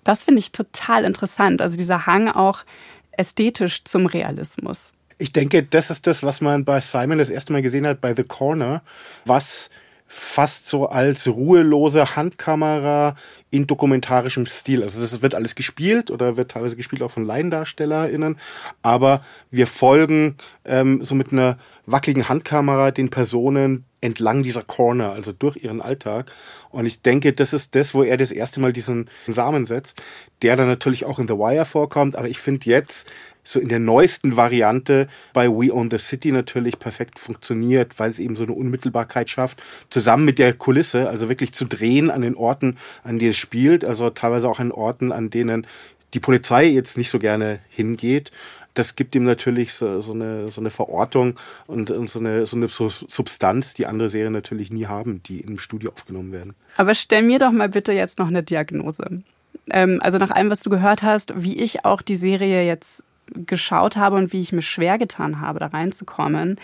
Das 0.04 0.24
finde 0.24 0.40
ich 0.40 0.52
total 0.52 1.06
interessant. 1.06 1.62
Also 1.62 1.78
dieser 1.78 2.06
Hang 2.06 2.28
auch 2.28 2.64
ästhetisch 3.12 3.84
zum 3.86 4.06
Realismus. 4.06 4.92
Ich 5.18 5.32
denke, 5.32 5.64
das 5.64 5.90
ist 5.90 6.08
das, 6.08 6.24
was 6.24 6.42
man 6.42 6.66
bei 6.66 6.82
Simon 6.82 7.20
das 7.20 7.30
erste 7.30 7.54
Mal 7.54 7.62
gesehen 7.62 7.86
hat 7.86 8.02
bei 8.02 8.16
The 8.16 8.24
Corner, 8.24 8.82
was 9.26 9.70
fast 10.14 10.68
so 10.68 10.88
als 10.88 11.26
ruhelose 11.26 12.18
Handkamera 12.18 13.16
in 13.50 13.66
dokumentarischem 13.66 14.46
Stil. 14.46 14.84
Also 14.84 15.00
das 15.00 15.22
wird 15.22 15.36
alles 15.36 15.56
gespielt 15.56 16.12
oder 16.12 16.36
wird 16.36 16.52
teilweise 16.52 16.76
gespielt 16.76 17.02
auch 17.02 17.12
von 17.12 17.24
LaiendarstellerInnen, 17.24 18.38
aber 18.82 19.24
wir 19.52 19.68
folgen 19.68 20.36
ähm, 20.66 21.02
so 21.02 21.16
mit 21.16 21.32
einer 21.32 21.58
wackeligen 21.86 22.28
Handkamera 22.28 22.92
den 22.92 23.10
Personen 23.10 23.86
entlang 24.02 24.44
dieser 24.44 24.64
Corner, 24.64 25.14
also 25.14 25.32
durch 25.32 25.64
ihren 25.64 25.82
Alltag. 25.82 26.30
Und 26.72 26.86
ich 26.88 27.02
denke, 27.02 27.32
das 27.32 27.54
ist 27.54 27.76
das, 27.76 27.94
wo 27.94 28.04
er 28.04 28.18
das 28.18 28.32
erste 28.32 28.60
Mal 28.60 28.74
diesen 28.74 29.10
Samen 29.28 29.66
setzt, 29.66 30.02
der 30.42 30.58
dann 30.58 30.68
natürlich 30.68 31.06
auch 31.06 31.20
in 31.20 31.28
The 31.28 31.36
Wire 31.36 31.66
vorkommt. 31.66 32.18
Aber 32.18 32.28
ich 32.28 32.40
finde 32.40 32.70
jetzt 32.70 33.10
so 33.44 33.60
in 33.60 33.70
der 33.70 33.80
neuesten 33.80 34.38
Variante 34.38 35.08
bei 35.34 35.48
We 35.48 35.74
Own 35.74 35.90
the 35.90 35.98
City 35.98 36.32
natürlich 36.32 36.80
perfekt 36.80 37.20
funktioniert, 37.20 38.00
weil 38.00 38.10
es 38.10 38.20
eben 38.20 38.36
so 38.36 38.44
eine 38.44 38.54
Unmittelbarkeit 38.54 39.30
schafft, 39.30 39.62
zusammen 39.90 40.26
mit 40.26 40.40
der 40.40 40.54
Kulisse, 40.54 41.10
also 41.10 41.30
wirklich 41.30 41.54
zu 41.54 41.66
drehen 41.66 42.12
an 42.12 42.22
den 42.22 42.36
Orten, 42.36 42.78
an 43.04 43.20
denen 43.20 43.32
es 43.32 43.38
spielt, 43.38 43.84
also 43.84 44.10
teilweise 44.10 44.48
auch 44.48 44.60
an 44.60 44.72
Orten, 44.72 45.12
an 45.12 45.30
denen 45.30 45.66
die 46.14 46.20
Polizei 46.20 46.66
jetzt 46.66 46.98
nicht 46.98 47.10
so 47.10 47.20
gerne 47.20 47.60
hingeht. 47.70 48.32
Das 48.74 48.96
gibt 48.96 49.16
ihm 49.16 49.26
natürlich 49.26 49.74
so, 49.74 50.00
so, 50.00 50.14
eine, 50.14 50.50
so 50.50 50.62
eine 50.62 50.70
Verortung 50.70 51.36
und, 51.68 51.92
und 51.92 52.10
so, 52.10 52.20
eine, 52.20 52.46
so 52.46 52.56
eine 52.56 52.70
Substanz, 52.70 53.74
die 53.74 53.86
andere 53.86 54.10
Serien 54.10 54.32
natürlich 54.32 54.72
nie 54.72 54.86
haben, 54.86 55.22
die 55.24 55.42
im 55.42 55.60
Studio 55.60 55.92
aufgenommen 55.92 56.32
werden. 56.32 56.54
Aber 56.78 56.94
stell 56.94 57.24
mir 57.24 57.40
doch 57.40 57.52
mal 57.52 57.68
bitte 57.68 57.92
jetzt 57.92 58.18
noch 58.18 58.28
eine 58.28 58.44
Diagnose. 58.44 59.24
Ähm, 59.70 60.00
also 60.02 60.18
nach 60.18 60.32
allem, 60.32 60.50
was 60.50 60.62
du 60.62 60.70
gehört 60.70 61.04
hast, 61.04 61.34
wie 61.36 61.60
ich 61.60 61.84
auch 61.84 62.02
die 62.02 62.16
Serie 62.16 62.66
jetzt 62.66 63.04
geschaut 63.34 63.98
habe 63.98 64.16
und 64.16 64.34
wie 64.34 64.42
ich 64.42 64.52
mir 64.52 64.62
schwer 64.62 64.98
getan 64.98 65.42
habe, 65.42 65.60
da 65.60 65.68
reinzukommen, 65.68 66.60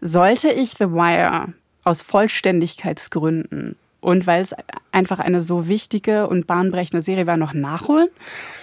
sollte 0.00 0.50
ich 0.50 0.72
The 0.72 0.90
Wire 0.90 1.52
aus 1.84 2.02
Vollständigkeitsgründen 2.02 3.76
und 4.00 4.26
weil 4.26 4.42
es 4.42 4.54
einfach 4.92 5.18
eine 5.18 5.40
so 5.40 5.66
wichtige 5.66 6.26
und 6.28 6.46
bahnbrechende 6.46 7.02
Serie 7.02 7.26
war, 7.26 7.36
noch 7.36 7.54
nachholen 7.54 8.08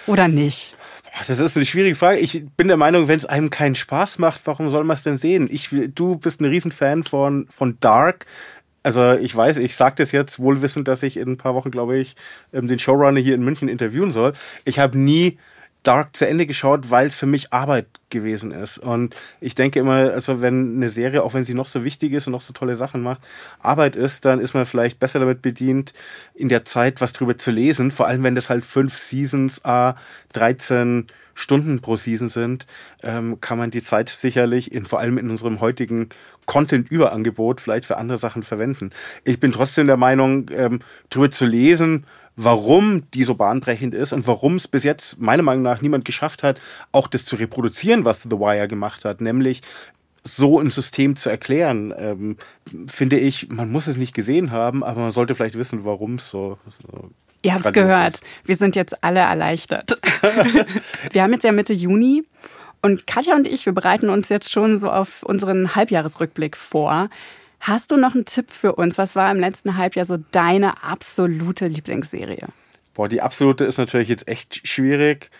oder 0.06 0.28
nicht? 0.28 0.74
Das 1.26 1.38
ist 1.38 1.56
eine 1.56 1.66
schwierige 1.66 1.94
Frage. 1.94 2.18
Ich 2.20 2.44
bin 2.56 2.68
der 2.68 2.76
Meinung, 2.76 3.06
wenn 3.06 3.18
es 3.18 3.26
einem 3.26 3.50
keinen 3.50 3.74
Spaß 3.74 4.18
macht, 4.18 4.40
warum 4.44 4.70
soll 4.70 4.84
man 4.84 4.96
es 4.96 5.02
denn 5.02 5.18
sehen? 5.18 5.48
Ich, 5.50 5.68
du 5.94 6.16
bist 6.16 6.40
ein 6.40 6.46
Riesenfan 6.46 7.04
von, 7.04 7.46
von 7.50 7.76
Dark. 7.80 8.26
Also 8.82 9.12
ich 9.14 9.34
weiß, 9.36 9.58
ich 9.58 9.76
sage 9.76 9.96
das 9.98 10.10
jetzt 10.12 10.38
wohlwissend, 10.38 10.88
dass 10.88 11.02
ich 11.02 11.16
in 11.16 11.32
ein 11.32 11.36
paar 11.36 11.54
Wochen, 11.54 11.70
glaube 11.70 11.98
ich, 11.98 12.16
ähm, 12.52 12.66
den 12.66 12.78
Showrunner 12.78 13.20
hier 13.20 13.34
in 13.34 13.44
München 13.44 13.68
interviewen 13.68 14.10
soll. 14.10 14.32
Ich 14.64 14.78
habe 14.78 14.98
nie 14.98 15.38
Dark 15.82 16.14
zu 16.16 16.26
Ende 16.26 16.46
geschaut, 16.46 16.90
weil 16.90 17.06
es 17.06 17.16
für 17.16 17.26
mich 17.26 17.52
Arbeit 17.52 17.86
gewesen 18.10 18.52
ist. 18.52 18.78
Und 18.78 19.16
ich 19.40 19.54
denke 19.54 19.80
immer, 19.80 20.12
also 20.12 20.40
wenn 20.40 20.76
eine 20.76 20.88
Serie, 20.88 21.22
auch 21.22 21.34
wenn 21.34 21.44
sie 21.44 21.54
noch 21.54 21.68
so 21.68 21.84
wichtig 21.84 22.12
ist 22.12 22.26
und 22.26 22.32
noch 22.32 22.40
so 22.40 22.52
tolle 22.52 22.76
Sachen 22.76 23.02
macht, 23.02 23.20
Arbeit 23.60 23.96
ist, 23.96 24.24
dann 24.24 24.40
ist 24.40 24.54
man 24.54 24.64
vielleicht 24.64 25.00
besser 25.00 25.18
damit 25.18 25.42
bedient, 25.42 25.92
in 26.34 26.48
der 26.48 26.64
Zeit 26.64 27.00
was 27.00 27.12
drüber 27.12 27.36
zu 27.36 27.50
lesen. 27.50 27.90
Vor 27.90 28.06
allem, 28.06 28.22
wenn 28.22 28.34
das 28.34 28.50
halt 28.50 28.64
fünf 28.64 28.96
Seasons, 28.96 29.64
a 29.64 29.96
13 30.34 31.08
Stunden 31.34 31.80
pro 31.80 31.96
Season 31.96 32.28
sind, 32.28 32.66
ähm, 33.02 33.40
kann 33.40 33.58
man 33.58 33.70
die 33.70 33.82
Zeit 33.82 34.08
sicherlich 34.10 34.72
in, 34.72 34.84
vor 34.84 35.00
allem 35.00 35.18
in 35.18 35.30
unserem 35.30 35.60
heutigen 35.60 36.10
Content-Überangebot 36.46 37.60
vielleicht 37.60 37.86
für 37.86 37.96
andere 37.96 38.18
Sachen 38.18 38.42
verwenden. 38.42 38.90
Ich 39.24 39.40
bin 39.40 39.52
trotzdem 39.52 39.86
der 39.86 39.96
Meinung, 39.96 40.50
ähm, 40.50 40.80
drüber 41.10 41.30
zu 41.30 41.46
lesen, 41.46 42.04
warum 42.36 43.10
die 43.12 43.24
so 43.24 43.34
bahnbrechend 43.34 43.94
ist 43.94 44.12
und 44.12 44.26
warum 44.26 44.56
es 44.56 44.68
bis 44.68 44.84
jetzt 44.84 45.20
meiner 45.20 45.42
Meinung 45.42 45.62
nach 45.62 45.82
niemand 45.82 46.04
geschafft 46.04 46.42
hat, 46.42 46.60
auch 46.90 47.06
das 47.06 47.24
zu 47.24 47.36
reproduzieren, 47.36 48.04
was 48.04 48.22
The 48.22 48.30
Wire 48.30 48.68
gemacht 48.68 49.04
hat, 49.04 49.20
nämlich 49.20 49.62
so 50.24 50.60
ein 50.60 50.70
System 50.70 51.16
zu 51.16 51.30
erklären, 51.30 51.92
ähm, 51.96 52.36
finde 52.86 53.18
ich, 53.18 53.48
man 53.48 53.72
muss 53.72 53.88
es 53.88 53.96
nicht 53.96 54.14
gesehen 54.14 54.50
haben, 54.52 54.84
aber 54.84 55.00
man 55.00 55.10
sollte 55.10 55.34
vielleicht 55.34 55.58
wissen, 55.58 55.84
warum 55.84 56.14
es 56.14 56.30
so, 56.30 56.58
so 56.90 57.10
Ihr 57.42 57.54
habt 57.54 57.66
es 57.66 57.72
gehört. 57.72 58.20
Wir 58.44 58.54
sind 58.54 58.76
jetzt 58.76 59.02
alle 59.02 59.18
erleichtert. 59.18 59.98
wir 61.12 61.22
haben 61.22 61.32
jetzt 61.32 61.42
ja 61.42 61.50
Mitte 61.50 61.72
Juni 61.72 62.24
und 62.82 63.06
Katja 63.08 63.34
und 63.34 63.48
ich, 63.48 63.66
wir 63.66 63.72
bereiten 63.72 64.10
uns 64.10 64.28
jetzt 64.28 64.52
schon 64.52 64.78
so 64.78 64.90
auf 64.90 65.24
unseren 65.24 65.74
Halbjahresrückblick 65.74 66.56
vor. 66.56 67.10
Hast 67.62 67.92
du 67.92 67.96
noch 67.96 68.16
einen 68.16 68.24
Tipp 68.24 68.50
für 68.50 68.74
uns? 68.74 68.98
Was 68.98 69.14
war 69.14 69.30
im 69.30 69.38
letzten 69.38 69.76
Halbjahr 69.76 70.04
so 70.04 70.18
deine 70.32 70.82
absolute 70.82 71.68
Lieblingsserie? 71.68 72.48
Boah, 72.92 73.08
die 73.08 73.22
absolute 73.22 73.64
ist 73.64 73.78
natürlich 73.78 74.08
jetzt 74.08 74.26
echt 74.26 74.66
schwierig. 74.66 75.30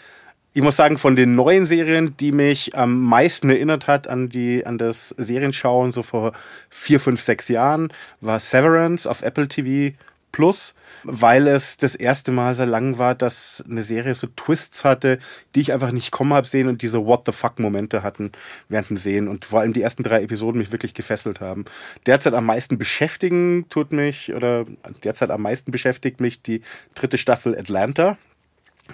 Ich 0.52 0.62
muss 0.62 0.76
sagen, 0.76 0.98
von 0.98 1.16
den 1.16 1.34
neuen 1.34 1.66
Serien, 1.66 2.16
die 2.16 2.30
mich 2.30 2.76
am 2.78 3.02
meisten 3.02 3.50
erinnert 3.50 3.88
hat 3.88 4.06
an 4.06 4.28
die, 4.28 4.64
an 4.64 4.78
das 4.78 5.08
Serienschauen 5.08 5.90
so 5.90 6.02
vor 6.04 6.32
vier, 6.70 7.00
fünf, 7.00 7.20
sechs 7.20 7.48
Jahren, 7.48 7.92
war 8.20 8.38
Severance 8.38 9.08
auf 9.08 9.22
Apple 9.22 9.48
TV 9.48 9.96
Plus 10.32 10.74
weil 11.04 11.46
es 11.46 11.76
das 11.76 11.94
erste 11.94 12.32
Mal 12.32 12.54
so 12.54 12.64
lang 12.64 12.98
war, 12.98 13.14
dass 13.14 13.64
eine 13.68 13.82
Serie 13.82 14.14
so 14.14 14.26
Twists 14.28 14.84
hatte, 14.84 15.18
die 15.54 15.60
ich 15.60 15.72
einfach 15.72 15.90
nicht 15.90 16.10
kommen 16.10 16.32
habe 16.32 16.46
sehen 16.46 16.68
und 16.68 16.82
diese 16.82 17.04
What 17.04 17.22
the 17.26 17.32
fuck 17.32 17.58
Momente 17.58 18.02
hatten 18.02 18.32
während 18.68 18.90
dem 18.90 18.96
Sehen 18.96 19.28
und 19.28 19.44
vor 19.44 19.60
allem 19.60 19.72
die 19.72 19.82
ersten 19.82 20.02
drei 20.02 20.22
Episoden 20.22 20.58
mich 20.58 20.72
wirklich 20.72 20.94
gefesselt 20.94 21.40
haben. 21.40 21.64
Derzeit 22.06 22.34
am 22.34 22.46
meisten 22.46 22.78
beschäftigen 22.78 23.66
tut 23.68 23.92
mich 23.92 24.32
oder 24.32 24.66
derzeit 25.04 25.30
am 25.30 25.42
meisten 25.42 25.70
beschäftigt 25.70 26.20
mich 26.20 26.42
die 26.42 26.62
dritte 26.94 27.18
Staffel 27.18 27.58
Atlanta, 27.58 28.16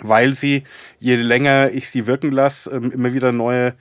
weil 0.00 0.34
sie 0.34 0.64
je 0.98 1.16
länger 1.16 1.70
ich 1.70 1.90
sie 1.90 2.06
wirken 2.06 2.32
lasse, 2.32 2.70
ähm, 2.70 2.90
immer 2.90 3.12
wieder 3.12 3.32
neue 3.32 3.74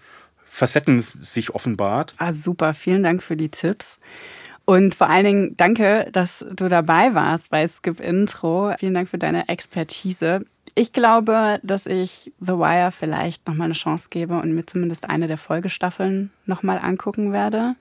Facetten 0.46 1.02
sich 1.02 1.54
offenbart. 1.54 2.14
Ah, 2.18 2.32
super. 2.32 2.74
Vielen 2.74 3.04
Dank 3.04 3.22
für 3.22 3.36
die 3.36 3.50
Tipps. 3.50 4.00
Und 4.70 4.96
vor 4.96 5.10
allen 5.10 5.24
Dingen 5.24 5.54
danke, 5.56 6.10
dass 6.12 6.46
du 6.52 6.68
dabei 6.68 7.16
warst 7.16 7.50
bei 7.50 7.66
Skip 7.66 8.02
Intro. 8.02 8.74
Vielen 8.78 8.96
Dank 8.96 9.08
für 9.08 9.18
deine 9.18 9.48
Expertise. 9.48 10.42
Ich 10.76 10.92
glaube, 10.92 11.62
dass 11.64 11.86
ich 11.86 12.34
The 12.42 12.52
Wire 12.52 12.92
vielleicht 12.92 13.48
nochmal 13.48 13.66
eine 13.66 13.76
Chance 13.76 14.08
gebe 14.10 14.36
und 14.36 14.54
mir 14.54 14.66
zumindest 14.66 15.10
eine 15.10 15.28
der 15.28 15.38
Folgestaffeln 15.38 16.32
nochmal 16.46 16.80
angucken 16.80 17.32
werde. 17.32 17.78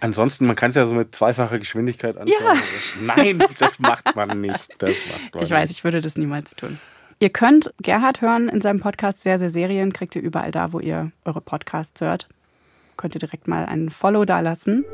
Ansonsten, 0.00 0.46
man 0.46 0.56
kann 0.56 0.70
es 0.70 0.76
ja 0.76 0.86
so 0.86 0.94
mit 0.94 1.14
zweifacher 1.14 1.58
Geschwindigkeit 1.58 2.16
anschauen. 2.16 2.32
Ja. 2.42 2.56
Nein, 3.16 3.44
das 3.58 3.78
macht 3.78 4.16
man 4.16 4.40
nicht. 4.40 4.70
Das 4.78 4.96
macht 5.12 5.34
man 5.34 5.42
ich 5.44 5.50
weiß, 5.50 5.70
ich 5.70 5.84
würde 5.84 6.00
das 6.00 6.16
niemals 6.16 6.56
tun. 6.56 6.80
Ihr 7.18 7.28
könnt 7.28 7.74
Gerhard 7.82 8.22
hören 8.22 8.48
in 8.48 8.62
seinem 8.62 8.80
Podcast 8.80 9.20
Sehr, 9.20 9.38
sehr 9.38 9.50
Serien. 9.50 9.92
Kriegt 9.92 10.16
ihr 10.16 10.22
überall 10.22 10.52
da, 10.52 10.72
wo 10.72 10.80
ihr 10.80 11.12
eure 11.26 11.42
Podcasts 11.42 12.00
hört. 12.00 12.28
Könnt 12.96 13.14
ihr 13.14 13.20
direkt 13.20 13.46
mal 13.46 13.66
einen 13.66 13.90
Follow 13.90 14.24
da 14.24 14.40
lassen. 14.40 14.86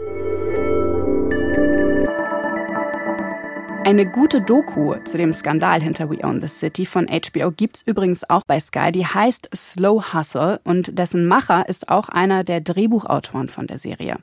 Eine 3.86 4.04
gute 4.04 4.40
Doku 4.40 4.96
zu 5.04 5.16
dem 5.16 5.32
Skandal 5.32 5.80
hinter 5.80 6.10
We 6.10 6.18
Own 6.24 6.40
the 6.40 6.48
City 6.48 6.86
von 6.86 7.06
HBO 7.06 7.52
gibt's 7.52 7.82
übrigens 7.86 8.28
auch 8.28 8.42
bei 8.44 8.58
Sky. 8.58 8.90
Die 8.90 9.06
heißt 9.06 9.48
Slow 9.54 10.12
Hustle 10.12 10.60
und 10.64 10.98
dessen 10.98 11.24
Macher 11.28 11.68
ist 11.68 11.88
auch 11.88 12.08
einer 12.08 12.42
der 12.42 12.60
Drehbuchautoren 12.60 13.48
von 13.48 13.68
der 13.68 13.78
Serie. 13.78 14.16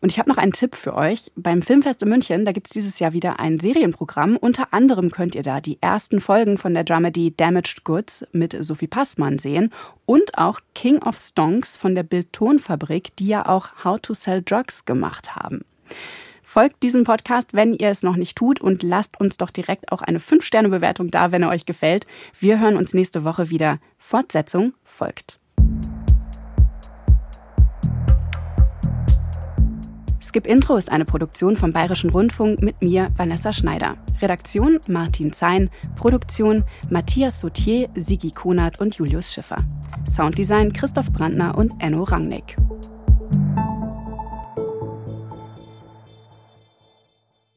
Und 0.00 0.10
ich 0.10 0.18
habe 0.18 0.28
noch 0.28 0.38
einen 0.38 0.50
Tipp 0.50 0.74
für 0.74 0.96
euch. 0.96 1.30
Beim 1.36 1.62
Filmfest 1.62 2.02
in 2.02 2.08
München, 2.08 2.44
da 2.44 2.50
gibt's 2.50 2.72
dieses 2.72 2.98
Jahr 2.98 3.12
wieder 3.12 3.38
ein 3.38 3.60
Serienprogramm. 3.60 4.36
Unter 4.36 4.74
anderem 4.74 5.12
könnt 5.12 5.36
ihr 5.36 5.44
da 5.44 5.60
die 5.60 5.78
ersten 5.80 6.20
Folgen 6.20 6.58
von 6.58 6.74
der 6.74 6.82
Dramedy 6.82 7.32
Damaged 7.36 7.84
Goods 7.84 8.26
mit 8.32 8.56
Sophie 8.58 8.88
Passmann 8.88 9.38
sehen 9.38 9.72
und 10.04 10.36
auch 10.36 10.58
King 10.74 11.00
of 11.04 11.16
Stonks 11.16 11.76
von 11.76 11.94
der 11.94 12.02
Bildtonfabrik, 12.02 13.14
die 13.18 13.28
ja 13.28 13.46
auch 13.46 13.68
How 13.84 14.00
to 14.00 14.14
Sell 14.14 14.42
Drugs 14.42 14.84
gemacht 14.84 15.36
haben. 15.36 15.60
Folgt 16.52 16.82
diesem 16.82 17.04
Podcast, 17.04 17.54
wenn 17.54 17.74
ihr 17.74 17.90
es 17.90 18.02
noch 18.02 18.16
nicht 18.16 18.36
tut 18.36 18.60
und 18.60 18.82
lasst 18.82 19.20
uns 19.20 19.36
doch 19.36 19.52
direkt 19.52 19.92
auch 19.92 20.02
eine 20.02 20.18
5-Sterne-Bewertung 20.18 21.12
da, 21.12 21.30
wenn 21.30 21.44
er 21.44 21.48
euch 21.50 21.64
gefällt. 21.64 22.08
Wir 22.40 22.58
hören 22.58 22.76
uns 22.76 22.92
nächste 22.92 23.22
Woche 23.22 23.50
wieder. 23.50 23.78
Fortsetzung 23.98 24.74
folgt. 24.82 25.38
Skip 30.20 30.44
Intro 30.44 30.74
ist 30.74 30.90
eine 30.90 31.04
Produktion 31.04 31.54
vom 31.54 31.72
Bayerischen 31.72 32.10
Rundfunk 32.10 32.60
mit 32.60 32.82
mir, 32.82 33.12
Vanessa 33.16 33.52
Schneider. 33.52 33.96
Redaktion 34.20 34.80
Martin 34.88 35.32
Zein, 35.32 35.70
Produktion 35.94 36.64
Matthias 36.90 37.38
Sautier, 37.38 37.90
Sigi 37.94 38.32
Kunert 38.32 38.80
und 38.80 38.96
Julius 38.96 39.32
Schiffer. 39.32 39.58
Sounddesign 40.04 40.72
Christoph 40.72 41.12
Brandner 41.12 41.56
und 41.56 41.74
Enno 41.78 42.02
Rangnick. 42.02 42.56